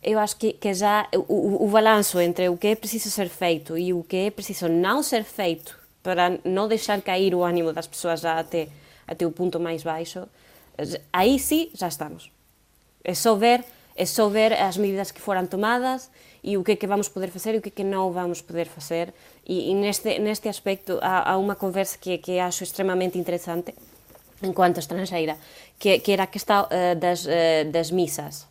[0.04, 3.76] eu acho que, que já o, o balanço entre o que é preciso ser feito
[3.76, 7.88] e o que é preciso não ser feito para não deixar cair o ânimo das
[7.88, 8.68] pessoas já até,
[9.08, 10.28] até o ponto mais baixo,
[11.12, 12.37] aí sim já estamos.
[13.08, 13.64] é só ver
[13.98, 16.12] é só ver as medidas que foran tomadas
[16.44, 18.46] e o que é que vamos poder facer e o que é que non vamos
[18.46, 19.12] poder facer.
[19.42, 23.74] E, e neste, neste aspecto há, há unha conversa que, que acho extremamente interesante
[24.46, 25.36] enquanto estranxeira,
[25.82, 28.46] que, que era a questão uh, eh, das, uh, das misas.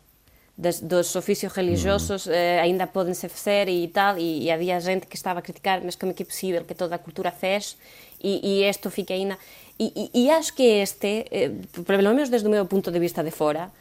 [0.57, 2.33] Das, dos oficios religiosos mm.
[2.33, 5.79] eh, uh, ainda podense facer e tal, e, e había gente que estaba a criticar,
[5.79, 7.77] mas como é que é possível que toda a cultura fez
[8.19, 9.37] e, e isto fica ainda...
[9.79, 11.51] E, e, e acho que este, eh,
[11.85, 13.71] pelo menos desde o meu punto de vista de fora,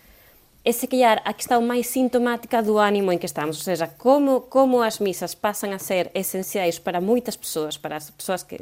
[0.67, 4.41] é se calhar a questão mais sintomática do ânimo em que estamos, ou seja, como,
[4.41, 8.59] como as missas passam a ser essenciais para muitas pessoas, para as pessoas que,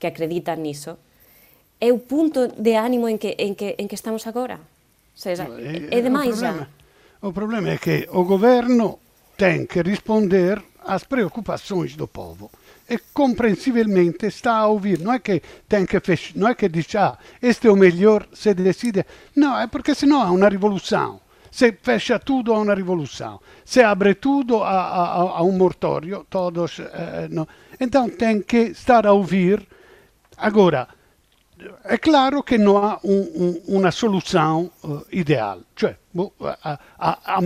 [0.00, 0.98] que acreditam nisso,
[1.80, 4.58] é o ponto de ânimo em que, que, que estamos agora.
[5.14, 6.66] seja, é, é demais já.
[7.22, 8.98] O problema é que o governo
[9.36, 12.50] tem que responder às preocupações do povo
[12.90, 14.98] e compreensivelmente está a ouvir.
[14.98, 18.26] Não é que tem que fechar, não é que diz, ah, este é o melhor,
[18.32, 19.06] se decide.
[19.36, 21.27] Não, é porque senão há uma revolução.
[21.50, 23.40] Se fecha tudo, há uma revolução.
[23.64, 26.26] Se abre tudo, há, há, há um mortório.
[26.28, 27.28] Todos, eh.
[27.80, 29.66] Então tem que estar a ouvir.
[30.36, 30.88] Agora,
[31.84, 33.20] é claro que não há um,
[33.68, 35.60] um, uma solução uh, ideal.
[35.74, 35.96] Cioè,
[36.62, 37.42] a, a, a,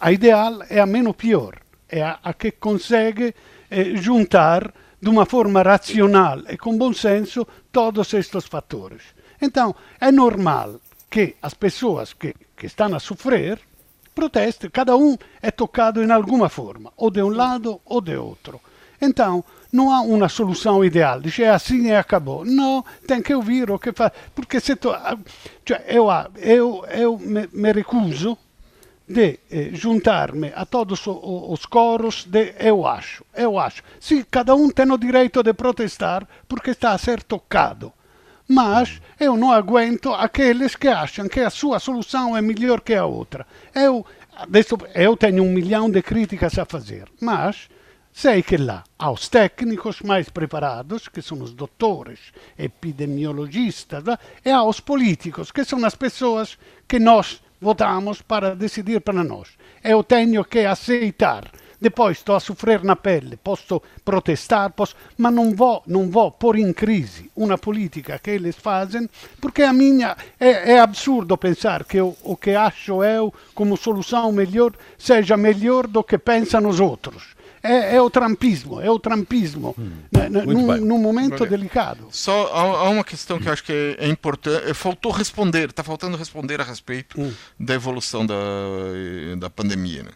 [0.00, 1.54] a, ideal é a menos pior,
[1.88, 3.34] é a, a que consegue
[3.70, 9.02] eh, juntar de uma forma racional e com bom senso todos estes fatores.
[9.40, 13.60] Então, é normal que as pessoas que, que estão a sofrer
[14.14, 18.60] protestem, cada um é tocado em alguma forma, ou de um lado ou de outro.
[19.00, 22.44] Então, não há uma solução ideal, diz é assim e acabou.
[22.44, 24.12] Não, tem que ouvir o que faz.
[24.34, 24.90] Porque se tu,
[25.66, 28.38] cioè, eu, eu, eu me, me recuso
[29.06, 33.82] de eh, juntar-me a todos os coros de eu acho, eu acho.
[34.00, 37.92] Sim, cada um tem o direito de protestar porque está a ser tocado.
[38.46, 43.06] Mas eu não aguento aqueles que acham que a sua solução é melhor que a
[43.06, 43.46] outra.
[43.74, 44.04] Eu,
[44.94, 47.68] eu tenho um milhão de críticas a fazer, mas
[48.12, 52.20] sei que lá há os técnicos mais preparados, que são os doutores,
[52.58, 54.04] epidemiologistas,
[54.44, 59.48] e há os políticos, que são as pessoas que nós votamos para decidir para nós.
[59.82, 61.50] Eu tenho que aceitar.
[61.84, 66.56] Depois estou a sofrer na pele, posso protestar, posso, mas não vou, não vou pôr
[66.56, 69.06] em crise uma política que eles fazem,
[69.38, 75.36] porque a minha é, absurdo pensar que o que acho eu como solução melhor seja
[75.36, 77.33] melhor do que pensam os outros
[77.64, 79.90] é, é, o trampismo, é o trampismo, hum.
[80.12, 82.06] Né, né, num, num, momento delicado.
[82.10, 85.82] Só há, uma questão que eu acho que é, é importante, é, faltou responder, está
[85.82, 87.32] faltando responder a respeito hum.
[87.58, 88.34] da evolução da,
[89.38, 90.02] da pandemia.
[90.02, 90.10] Né?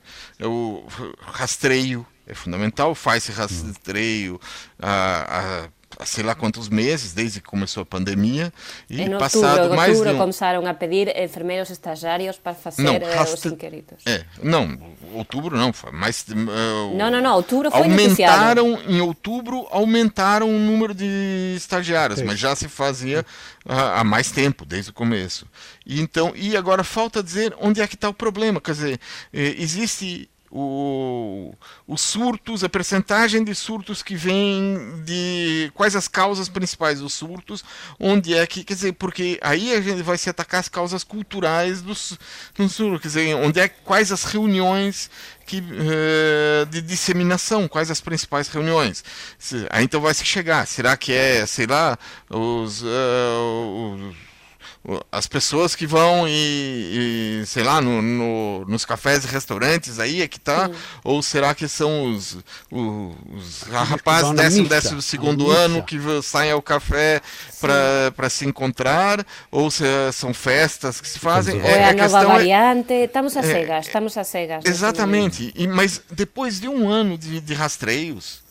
[0.46, 0.84] O
[1.22, 4.38] rastreio é fundamental, faz-se rastreio hum.
[4.82, 8.52] a, a sei lá quantos meses, desde que começou a pandemia,
[8.88, 10.18] e em passado outubro, mais outubro de um...
[10.18, 14.02] começaram a pedir enfermeiros estagiários para fazer não, eh, os inquéritos.
[14.06, 14.78] É, não,
[15.14, 16.22] outubro não, foi mais...
[16.22, 22.24] Uh, não, não, não, outubro foi Aumentaram, em outubro, aumentaram o número de estagiários, Sim.
[22.24, 23.24] mas já se fazia
[23.66, 25.46] há, há mais tempo, desde o começo.
[25.84, 29.00] E, então, e agora falta dizer onde é que está o problema, quer dizer,
[29.32, 31.52] eh, existe o,
[31.86, 37.64] os surtos, a percentagem de surtos que vem de quais as causas principais dos surtos,
[37.98, 41.82] onde é que, quer dizer, porque aí a gente vai se atacar as causas culturais
[41.82, 42.18] dos,
[42.54, 45.10] dos surtos, quer dizer, onde é quais as reuniões
[45.46, 49.04] que, uh, de disseminação, quais as principais reuniões.
[49.70, 54.27] Aí então vai se chegar, será que é, sei lá, os, uh, os
[55.12, 60.22] as pessoas que vão e, e sei lá, no, no, nos cafés e restaurantes aí
[60.22, 60.68] é que tá?
[60.68, 60.74] Sim.
[61.04, 62.38] Ou será que são os,
[62.70, 67.20] os, os rapazes décimo, décimo segundo ano que saem ao café
[68.16, 69.24] para se encontrar?
[69.50, 71.60] Ou se são festas que se fazem?
[71.60, 74.64] É, é a, a nova é variante, é, estamos a cegas, é, estamos a cegas.
[74.64, 78.47] Exatamente, e, mas depois de um ano de, de rastreios,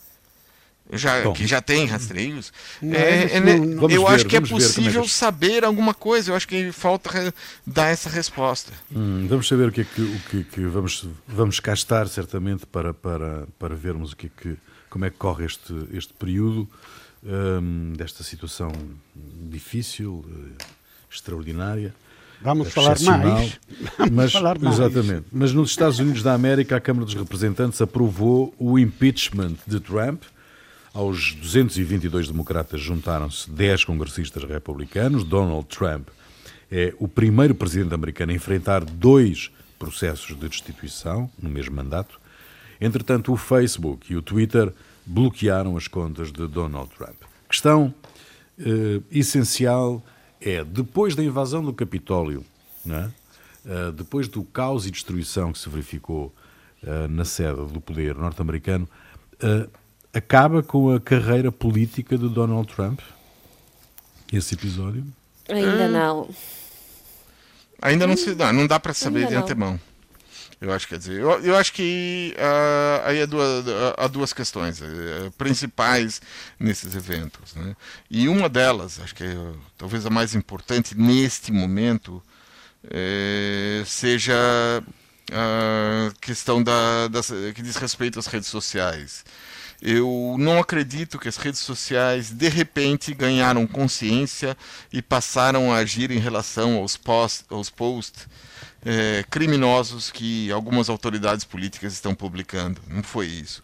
[0.92, 2.52] já, que já tem rastreios.
[2.82, 6.30] É, é, não, eu ver, acho que é possível é saber alguma coisa.
[6.30, 7.32] Eu acho que falta
[7.66, 8.72] dar essa resposta.
[8.90, 12.66] Hum, vamos saber o que é que, o que, que vamos vamos cá estar certamente
[12.66, 14.56] para para para vermos o que, é que
[14.88, 16.68] como é que corre este este período
[17.22, 18.72] hum, desta situação
[19.14, 20.64] difícil, eh,
[21.10, 21.94] extraordinária.
[22.40, 23.58] Vamos falar mais.
[23.98, 24.78] Vamos mas, falar mais.
[24.78, 25.26] Exatamente.
[25.32, 30.22] Mas nos Estados Unidos da América, a Câmara dos Representantes aprovou o impeachment de Trump
[30.98, 35.22] aos 222 democratas juntaram-se 10 congressistas republicanos.
[35.22, 36.08] Donald Trump
[36.68, 42.20] é o primeiro presidente americano a enfrentar dois processos de destituição no mesmo mandato.
[42.80, 44.74] Entretanto, o Facebook e o Twitter
[45.06, 47.22] bloquearam as contas de Donald Trump.
[47.48, 47.94] Questão
[48.58, 50.04] eh, essencial
[50.40, 52.44] é, depois da invasão do Capitólio,
[52.90, 53.08] é?
[53.64, 56.34] eh, depois do caos e destruição que se verificou
[56.82, 58.88] eh, na sede do poder norte-americano,
[59.40, 59.68] eh,
[60.12, 63.00] acaba com a carreira política de Donald Trump?
[64.32, 65.04] Esse episódio?
[65.48, 65.90] Ainda hum.
[65.90, 66.30] não.
[67.80, 69.72] Ainda não se dá, não dá para saber Ainda de antemão.
[69.72, 69.88] Não.
[70.60, 73.64] Eu acho, quer dizer, eu, eu acho que uh, aí há duas,
[73.96, 76.20] há duas questões uh, principais
[76.58, 77.54] nesses eventos.
[77.54, 77.76] Né?
[78.10, 79.36] E uma delas, acho que é
[79.76, 82.20] talvez a mais importante neste momento,
[82.90, 84.34] é, seja
[85.30, 89.24] a questão da, das, que diz respeito às redes sociais.
[89.80, 94.56] Eu não acredito que as redes sociais de repente ganharam consciência
[94.92, 98.26] e passaram a agir em relação aos posts, aos posts
[98.84, 102.80] é, criminosos que algumas autoridades políticas estão publicando.
[102.88, 103.62] Não foi isso.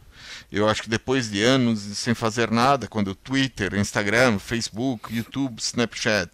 [0.53, 6.31] Eu acho que depois de anos sem fazer nada, quando Twitter, Instagram, Facebook, YouTube, Snapchat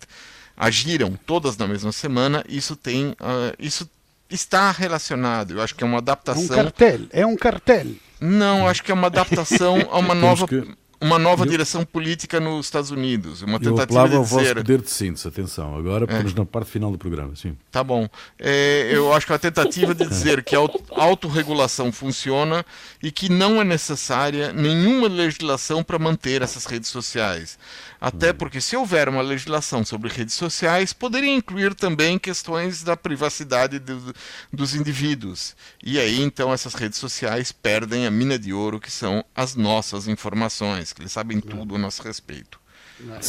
[0.56, 3.88] agiram todas na mesma semana, isso tem, uh, isso
[4.30, 5.52] está relacionado.
[5.52, 6.42] Eu acho que é uma adaptação.
[6.42, 7.86] É um cartel, é um cartel.
[8.20, 10.66] Não, acho que é uma adaptação a uma nova que
[11.00, 11.50] uma nova eu...
[11.50, 13.42] direção política nos Estados Unidos.
[13.42, 14.18] Uma tentativa eu de dizer...
[14.18, 15.76] o vosso poder de síntese, atenção.
[15.76, 16.36] Agora estamos é.
[16.36, 17.56] na parte final do programa, sim.
[17.70, 18.08] Tá bom.
[18.38, 20.60] É, eu acho que é a tentativa de dizer que a
[20.96, 22.64] autorregulação funciona
[23.02, 27.58] e que não é necessária nenhuma legislação para manter essas redes sociais.
[28.00, 33.78] Até porque, se houver uma legislação sobre redes sociais, poderia incluir também questões da privacidade
[33.78, 34.14] do,
[34.50, 35.54] dos indivíduos.
[35.84, 40.08] E aí, então, essas redes sociais perdem a mina de ouro que são as nossas
[40.08, 42.60] informações, que eles sabem tudo a nosso respeito.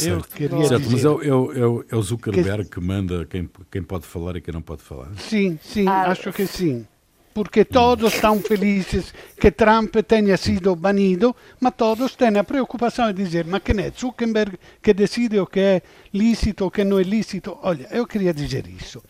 [0.04, 0.92] Eu queria certo, dizer...
[0.92, 2.70] mas é o, é, o, é o Zuckerberg que...
[2.72, 5.10] que manda quem, quem pode falar e quem não pode falar?
[5.16, 6.86] Sim, sim, ah, acho que sim
[7.34, 13.22] porque todos estão felizes que Trump tenha sido banido, mas todos têm a preocupação de
[13.22, 17.02] dizer, mas quem é Zuckerberg que decide o que é lícito, o que não é
[17.02, 17.58] lícito?
[17.62, 19.02] Olha, eu queria dizer isso.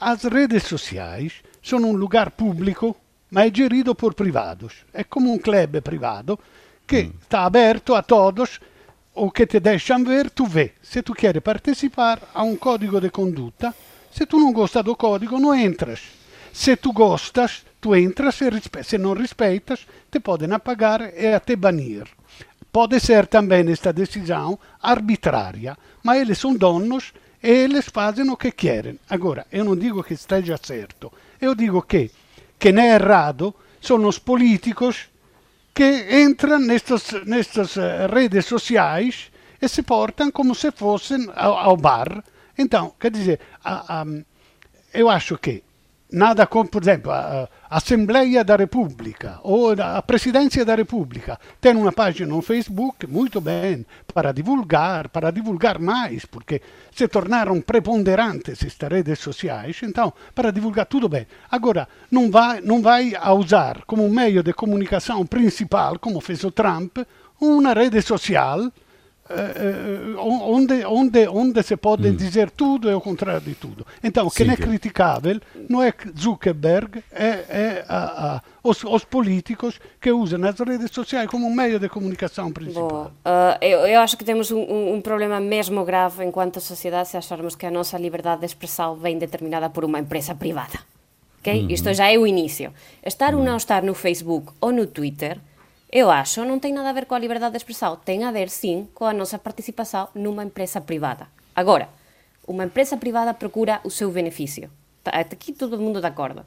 [0.00, 2.96] As redes sociais são um lugar público,
[3.30, 4.84] mas é gerido por privados.
[4.92, 6.38] É como um clube privado
[6.86, 8.60] que está aberto a todos,
[9.14, 10.72] o que te deixam ver, tu vê.
[10.82, 13.74] Se tu queres participar, há um código de conduta.
[14.12, 16.00] Se tu não gosta do código, não entras.
[16.52, 18.44] Se tu gostas, tu entras, se,
[18.84, 22.06] se não respeitas, te podem apagar e até banir.
[22.72, 28.52] Pode ser também esta decisão arbitrária, mas eles são donos e eles fazem o que
[28.52, 28.98] querem.
[29.08, 32.10] Agora, eu não digo que esteja certo, eu digo que
[32.58, 35.08] quem é errado são os políticos
[35.76, 41.76] que entram nestas, nestas eh, redes sociais e se portam como se fossem ao, ao
[41.76, 42.24] bar.
[42.56, 44.06] Então, quer dizer, a, a,
[44.94, 45.62] eu acho que
[46.16, 51.92] nada como, por exemplo, a, Assembleia da República ou a Presidência da República tem uma
[51.92, 58.90] página no Facebook, muito bem, para divulgar, para divulgar mais, porque se tornaram preponderantes estas
[58.90, 61.26] redes sociais, então, para divulgar tudo bem.
[61.50, 66.50] Agora, não vai, não vai a usar como meio de comunicação principal, como fez o
[66.50, 66.96] Trump,
[67.38, 68.72] uma rede social
[70.18, 72.14] onde, onde, onde se pode hum.
[72.14, 73.86] dizer tudo e o contrário de tudo.
[74.02, 80.10] Então, quem é criticável não é Zuckerberg, é, é a, a, os, os, políticos que
[80.10, 83.12] usam as redes sociais como um meio de comunicação principal.
[83.24, 87.54] Uh, eu, eu, acho que temos um, um, problema mesmo grave enquanto sociedade se acharmos
[87.54, 90.78] que a nossa liberdade de expressão vem determinada por uma empresa privada.
[91.40, 91.62] Okay?
[91.62, 91.70] Uhum.
[91.70, 92.72] Isto já é o início.
[93.04, 95.38] Estar ou não estar no Facebook ou no Twitter
[95.86, 98.90] eu acho, non ten nada a ver coa liberdade de expressão, ten a ver, sim,
[98.90, 101.30] coa nosa participación nunha empresa privada.
[101.54, 101.86] Agora,
[102.46, 104.70] unha empresa privada procura o seu beneficio.
[105.06, 106.42] Aquí todo o mundo de acordo.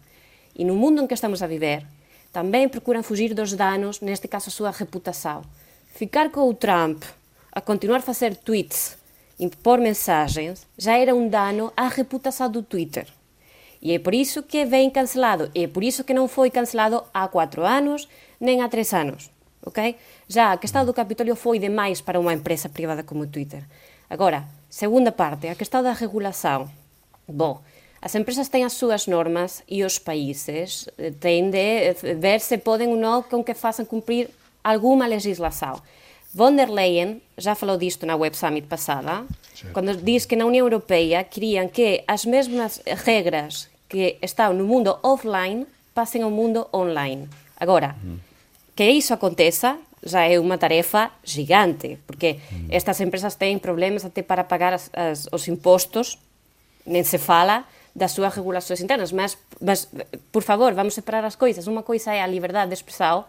[0.52, 1.88] E no mundo en que estamos a viver,
[2.36, 5.47] tamén procuran fugir dos danos, neste caso a súa reputación.
[5.88, 7.08] Ficar co o Trump
[7.56, 8.99] a continuar a facer tweets,
[9.39, 13.08] impor mensagens, já era un dano á reputación do Twitter.
[13.80, 17.08] E é por iso que vem cancelado, e é por iso que non foi cancelado
[17.15, 19.32] há 4 anos, nen há tres anos.
[19.65, 19.95] ok?
[20.28, 23.63] Já a questão do Capitólio foi demais para unha empresa privada como o Twitter.
[24.10, 26.69] Agora, segunda parte, a questão da regulação.
[27.28, 27.62] Bom,
[28.02, 32.58] as empresas têm as súas normas e os países eh, têm de eh, ver se
[32.58, 34.30] podem ou não com que façam cumprir
[34.63, 35.82] alguma legislação.
[36.34, 39.73] Von der Leyen já falou disto na Web Summit passada, certo.
[39.73, 44.97] quando diz que na União Europeia queriam que as mesmas regras que estão no mundo
[45.02, 47.28] offline passem ao mundo online.
[47.60, 47.95] Agora,
[48.79, 52.71] que iso aconteza já é unha tarefa gigante, porque mm.
[52.71, 56.15] estas empresas têm problemas até para pagar as, as, os impostos,
[56.87, 59.91] nem se fala das súas regulações internas, mas, mas,
[60.31, 61.67] por favor, vamos separar as coisas.
[61.67, 63.27] Uma coisa é a liberdade de expressão,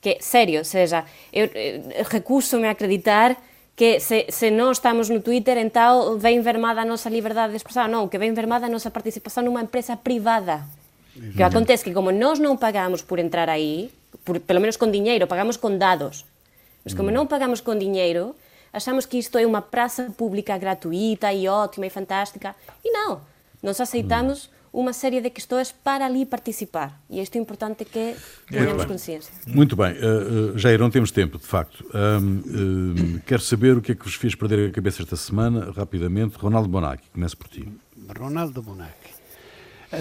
[0.00, 3.36] que, sério, seja, eu, eh, eu recuso-me a acreditar
[3.76, 7.84] que se, se non estamos no Twitter, então vem vermada a nosa liberdade de expressão.
[7.84, 10.64] Non, que vem vermada a nosa participación nunha empresa privada.
[11.36, 13.92] Que acontece que como nós non pagamos por entrar aí,
[14.24, 16.24] por, pelo menos con diñeiro, pagamos con dados.
[16.86, 18.38] Mas como non pagamos con diñeiro,
[18.70, 22.54] achamos que isto é unha praça pública gratuita e ótima e fantástica.
[22.86, 23.20] E non,
[23.64, 27.00] nós aceitamos uma série de questões para ali participar.
[27.08, 28.14] E isto é importante que
[28.46, 29.32] tenhamos consciência.
[29.46, 29.92] Muito bem.
[29.94, 31.82] Uh, uh, Jair, não temos tempo, de facto.
[31.94, 35.72] Um, uh, quero saber o que é que vos fez perder a cabeça esta semana,
[35.74, 36.36] rapidamente.
[36.36, 37.66] Ronaldo Bonacci, começo por ti.
[38.18, 39.15] Ronaldo Bonacci.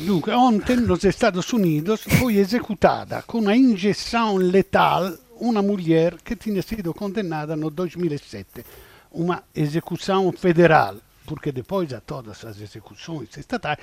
[0.04, 6.62] Dunque, ontem nos Estados Unidos foi executada com uma injeção letal uma mulher que tinha
[6.62, 8.66] sido condenada no 2007,
[9.12, 13.78] uma execução federal, porque depois de todas as execuções estatais,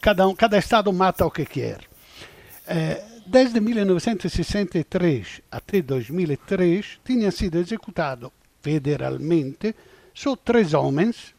[0.00, 1.80] cada, cada estado mata o que quer.
[2.66, 8.30] Eh, desde 1963 até 2003 tinham sido executados
[8.62, 9.74] federalmente
[10.14, 11.34] só três homens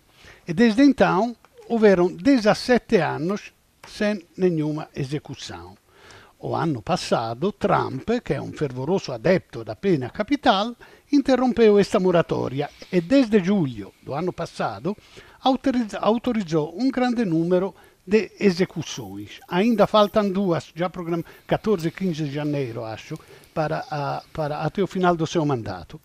[0.48, 1.36] e desde então
[1.68, 3.54] houveram 17 anos
[3.88, 5.76] sem nenhuma execução.
[6.42, 10.74] O ano passado, Trump, que é um fervoroso adepto da pena capital,
[11.12, 14.96] interrompeu esta moratoria e desde julho do ano passado
[16.00, 17.76] autorizou um grande número
[18.08, 19.42] de execuções.
[19.50, 23.20] Ainda faltam duas, já programadas, 14 e 15 de janeiro, acho,
[23.54, 23.84] para
[24.62, 26.00] até o final do seu mandato,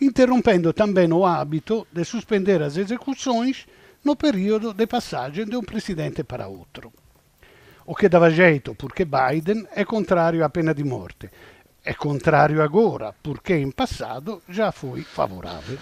[0.00, 3.68] interrompendo também o hábito de suspender as execuções
[4.04, 6.92] no período de passagem de um presidente para outro
[7.86, 11.30] o que dava jeito, porque Biden é contrário à pena de morte.
[11.84, 15.78] É contrário agora, porque em passado já foi favorável.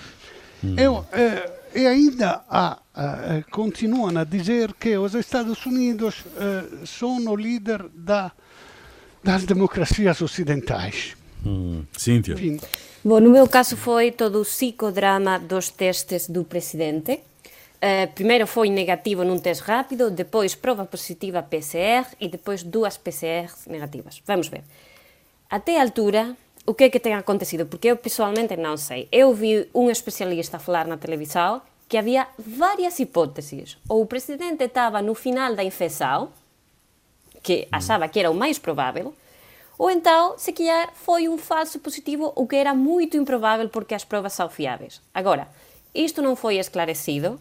[0.62, 0.74] Hum.
[0.78, 7.16] Eu, eh, e ainda há, eh, continuam a dizer que os Estados Unidos eh, são
[7.26, 8.32] o líder da,
[9.22, 11.16] das democracias ocidentais.
[11.44, 11.84] Hum.
[11.96, 12.36] Cíntia.
[13.02, 17.20] Bom, no meu caso foi todo o psicodrama dos testes do presidente
[17.84, 23.52] Uh, primeiro foi negativo num teste rápido, depois prova positiva PCR e depois duas PCR
[23.66, 24.22] negativas.
[24.24, 24.64] Vamos ver.
[25.50, 27.66] Até a altura, o que é que tem acontecido?
[27.66, 29.06] Porque eu pessoalmente não sei.
[29.12, 33.76] Eu vi um especialista falar na televisão que havia várias hipóteses.
[33.86, 36.30] Ou o presidente estava no final da infecção,
[37.42, 39.14] que achava que era o mais provável,
[39.76, 44.04] ou então, se calhar, foi um falso positivo, o que era muito improvável porque as
[44.04, 45.02] provas são fiáveis.
[45.12, 45.48] Agora,
[45.94, 47.38] isto não foi esclarecido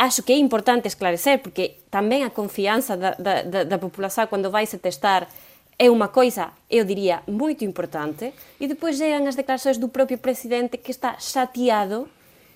[0.00, 4.64] acho que é importante esclarecer, porque tamén a confianza da, da, da, população cando vai
[4.64, 5.28] se testar
[5.76, 10.80] é unha coisa, eu diría, moito importante, e depois chegan as declaracións do propio presidente
[10.80, 12.08] que está chateado,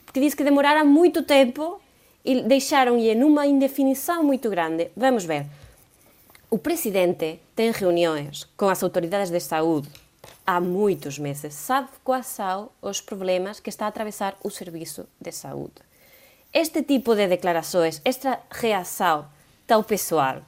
[0.08, 1.84] porque diz que demorara moito tempo
[2.24, 4.88] e deixaron-lhe numa indefinição moito grande.
[4.96, 5.44] Vamos ver.
[6.48, 9.92] O presidente ten reuniões con as autoridades de saúde
[10.48, 11.52] há moitos meses.
[11.52, 15.84] Sabe quais são os problemas que está a atravessar o serviço de saúde
[16.54, 19.26] Este tipo de declarações, esta reação
[19.66, 20.40] tão pessoal,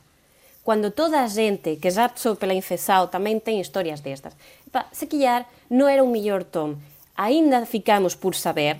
[0.62, 4.32] quando toda a gente que já passou pela infecção também tem histórias destas,
[4.64, 6.76] Epa, se calhar não era o melhor tom.
[7.16, 8.78] Ainda ficamos por saber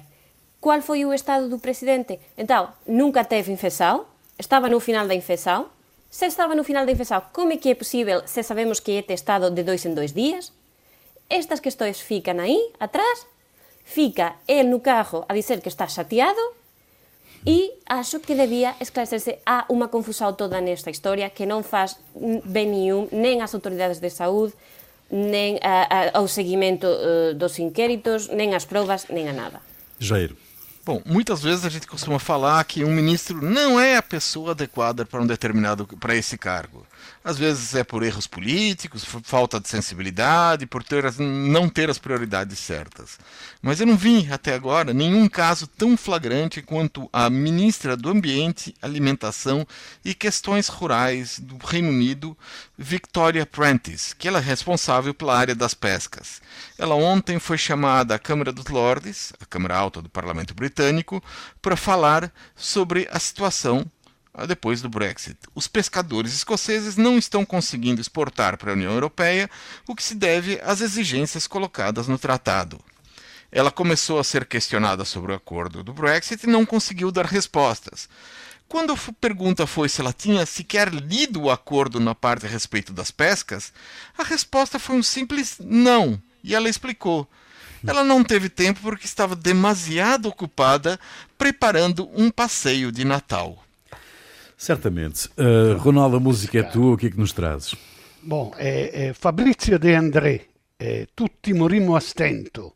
[0.61, 2.21] qual foi o estado do presidente.
[2.39, 4.07] Então, nunca teve infecção,
[4.39, 5.67] estava no final da infecção.
[6.09, 9.03] Se estava no final da infecção, como é que é possível se sabemos que é
[9.03, 10.53] testado de dois em dois dias?
[11.29, 13.27] Estas questões ficam aí, atrás.
[13.85, 16.56] Fica ele no carro a dizer que está chateado
[17.47, 21.95] E acho que debía esclarecerse a unha confusão toda nesta historia que non faz
[22.43, 24.51] ben niún nen as autoridades de saúde,
[25.15, 29.63] nen a, a, ao seguimento uh, dos inquéritos, nen as provas, nen a nada.
[30.03, 30.35] Jair.
[30.83, 35.07] Bom, muitas vezes a gente costuma falar que um ministro não é a pessoa adequada
[35.07, 36.87] para um determinado para esse cargo.
[37.27, 41.99] Às vezes é por erros políticos, falta de sensibilidade, por ter as, não ter as
[41.99, 43.19] prioridades certas.
[43.61, 48.77] Mas eu não vi até agora nenhum caso tão flagrante quanto a ministra do Ambiente,
[48.81, 49.67] Alimentação
[50.05, 52.39] e Questões Rurais do Reino Unido,
[52.79, 56.41] Victoria Prentice, que ela é responsável pela área das pescas.
[56.79, 61.21] Ela ontem foi chamada à Câmara dos Lordes, a Câmara Alta do Parlamento Britânico,
[61.61, 63.85] para falar sobre a situação
[64.45, 65.39] depois do Brexit.
[65.55, 69.49] Os pescadores escoceses não estão conseguindo exportar para a União Europeia,
[69.87, 72.79] o que se deve às exigências colocadas no tratado.
[73.51, 78.09] Ela começou a ser questionada sobre o acordo do Brexit e não conseguiu dar respostas.
[78.69, 82.93] Quando a pergunta foi se ela tinha sequer lido o acordo na parte a respeito
[82.93, 83.73] das pescas,
[84.19, 87.29] a resposta foi um simples não, e ela explicou.
[87.87, 90.99] Ela não teve tempo porque estava demasiado ocupada
[91.39, 93.66] preparando um passeio de Natal.
[94.57, 95.29] Certamente.
[95.37, 97.75] Uh, Ronaldo, a música é tua, o que é que nos trazes?
[98.23, 100.47] Bom, é, é Fabrizio De André,
[100.79, 102.73] é, Tutti morimmo a stento,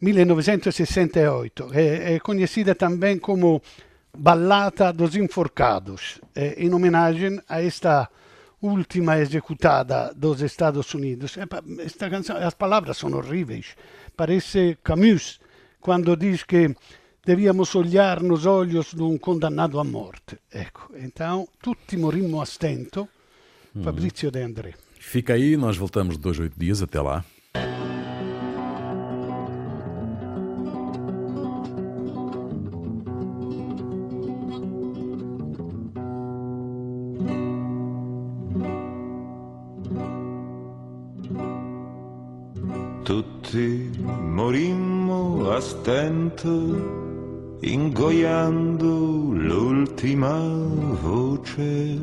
[0.00, 1.70] 1968.
[1.72, 3.62] É, é conhecida também como
[4.16, 8.08] Ballata dos Enforcados, em homenagem a esta
[8.60, 11.36] última executada dos Estados Unidos.
[11.78, 13.76] Esta canção, as palavras são horríveis.
[14.16, 15.40] Parece Camus
[15.80, 16.74] quando diz que
[17.30, 20.36] devíamos olhar nos olhos de um condenado à morte.
[20.52, 23.08] Ecco, então, tutti morimmo a stento.
[23.72, 23.84] Uhum.
[23.84, 24.74] Fabrizio De André.
[24.98, 26.82] Fica aí, nós voltamos de dois a oito dias.
[26.82, 27.24] Até lá.
[43.04, 43.90] tutti
[44.22, 47.09] morimmo a stento,
[47.62, 50.38] ingoiando l'ultima
[51.02, 51.98] voce,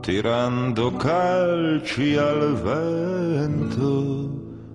[0.00, 4.30] tirando calci al vento,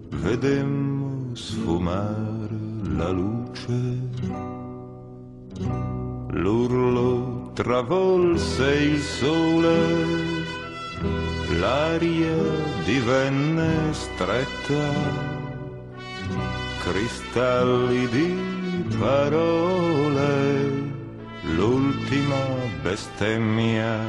[0.09, 2.57] vedemmo sfumare
[2.95, 3.97] la luce.
[6.29, 10.41] L'urlo travolse il sole
[11.59, 12.35] l'aria
[12.85, 14.91] divenne stretta,
[16.83, 18.52] cristalli di
[18.99, 20.69] parole,
[21.55, 22.37] l'ultima
[22.81, 23.99] bestemmia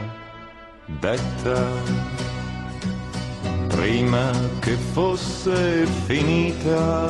[1.00, 1.66] detta.
[3.68, 7.08] Prima che fosse finita,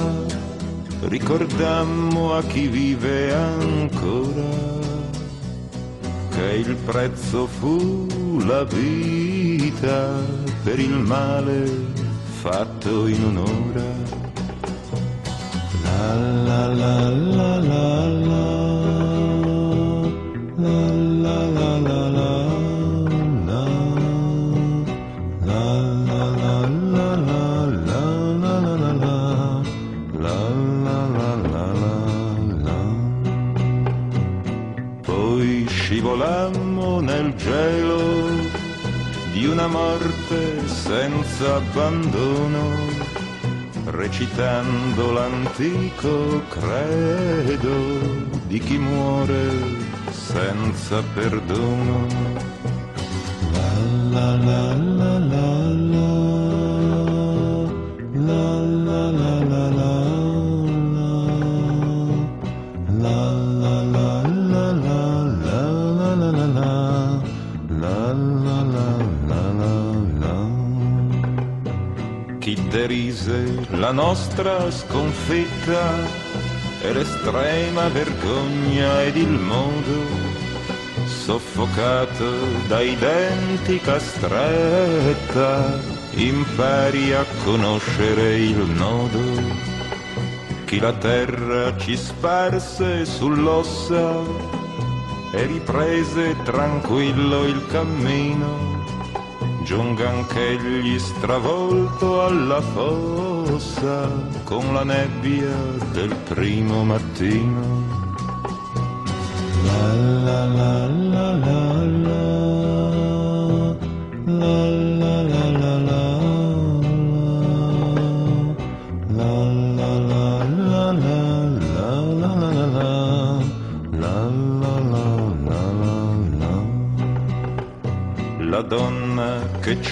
[1.03, 4.93] ricordammo a chi vive ancora
[6.31, 8.07] che il prezzo fu
[8.45, 10.11] la vita
[10.65, 11.71] per il male
[12.41, 14.24] fatto in un'ora.
[36.05, 38.27] Scivolammo nel gelo
[39.33, 43.04] di una morte senza abbandono,
[43.95, 47.77] recitando l'antico credo
[48.47, 49.51] di chi muore
[50.11, 52.07] senza perdono.
[53.53, 53.73] La
[54.11, 56.24] la la la la la
[72.87, 76.07] derise la nostra sconfitta
[76.83, 80.03] e l'estrema vergogna ed il modo
[81.07, 82.31] soffocato
[82.69, 85.81] dai denti castretta
[86.13, 89.23] impari a conoscere il nodo
[90.67, 94.13] chi la terra ci sparse sull'ossa
[95.33, 98.74] e riprese tranquillo il cammino
[99.65, 104.11] giunga anch'egli stravolto alla fossa
[104.45, 105.57] con la nebbia
[105.91, 107.83] del primo mattino.
[109.65, 111.64] La la la la la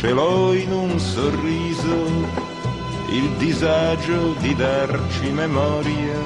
[0.03, 2.07] che celò in un sorriso
[3.11, 6.19] il disagio di darci memoria.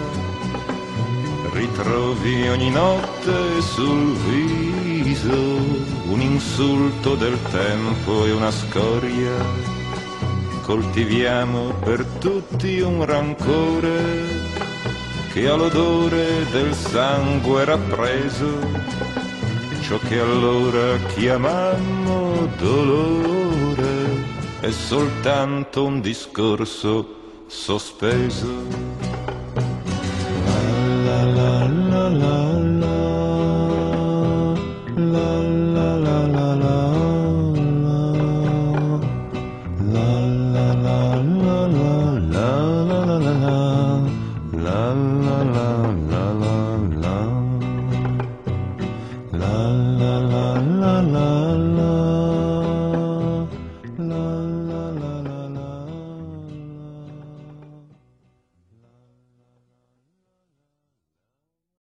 [1.53, 5.35] Ritrovi ogni notte sul viso
[6.09, 9.45] un insulto del tempo e una scoria.
[10.63, 14.55] Coltiviamo per tutti un rancore
[15.35, 19.26] che ha l'odore del sangue rappreso
[19.87, 24.25] ciò che allora chiamammo dolore
[24.59, 28.86] è soltanto un discorso sospeso.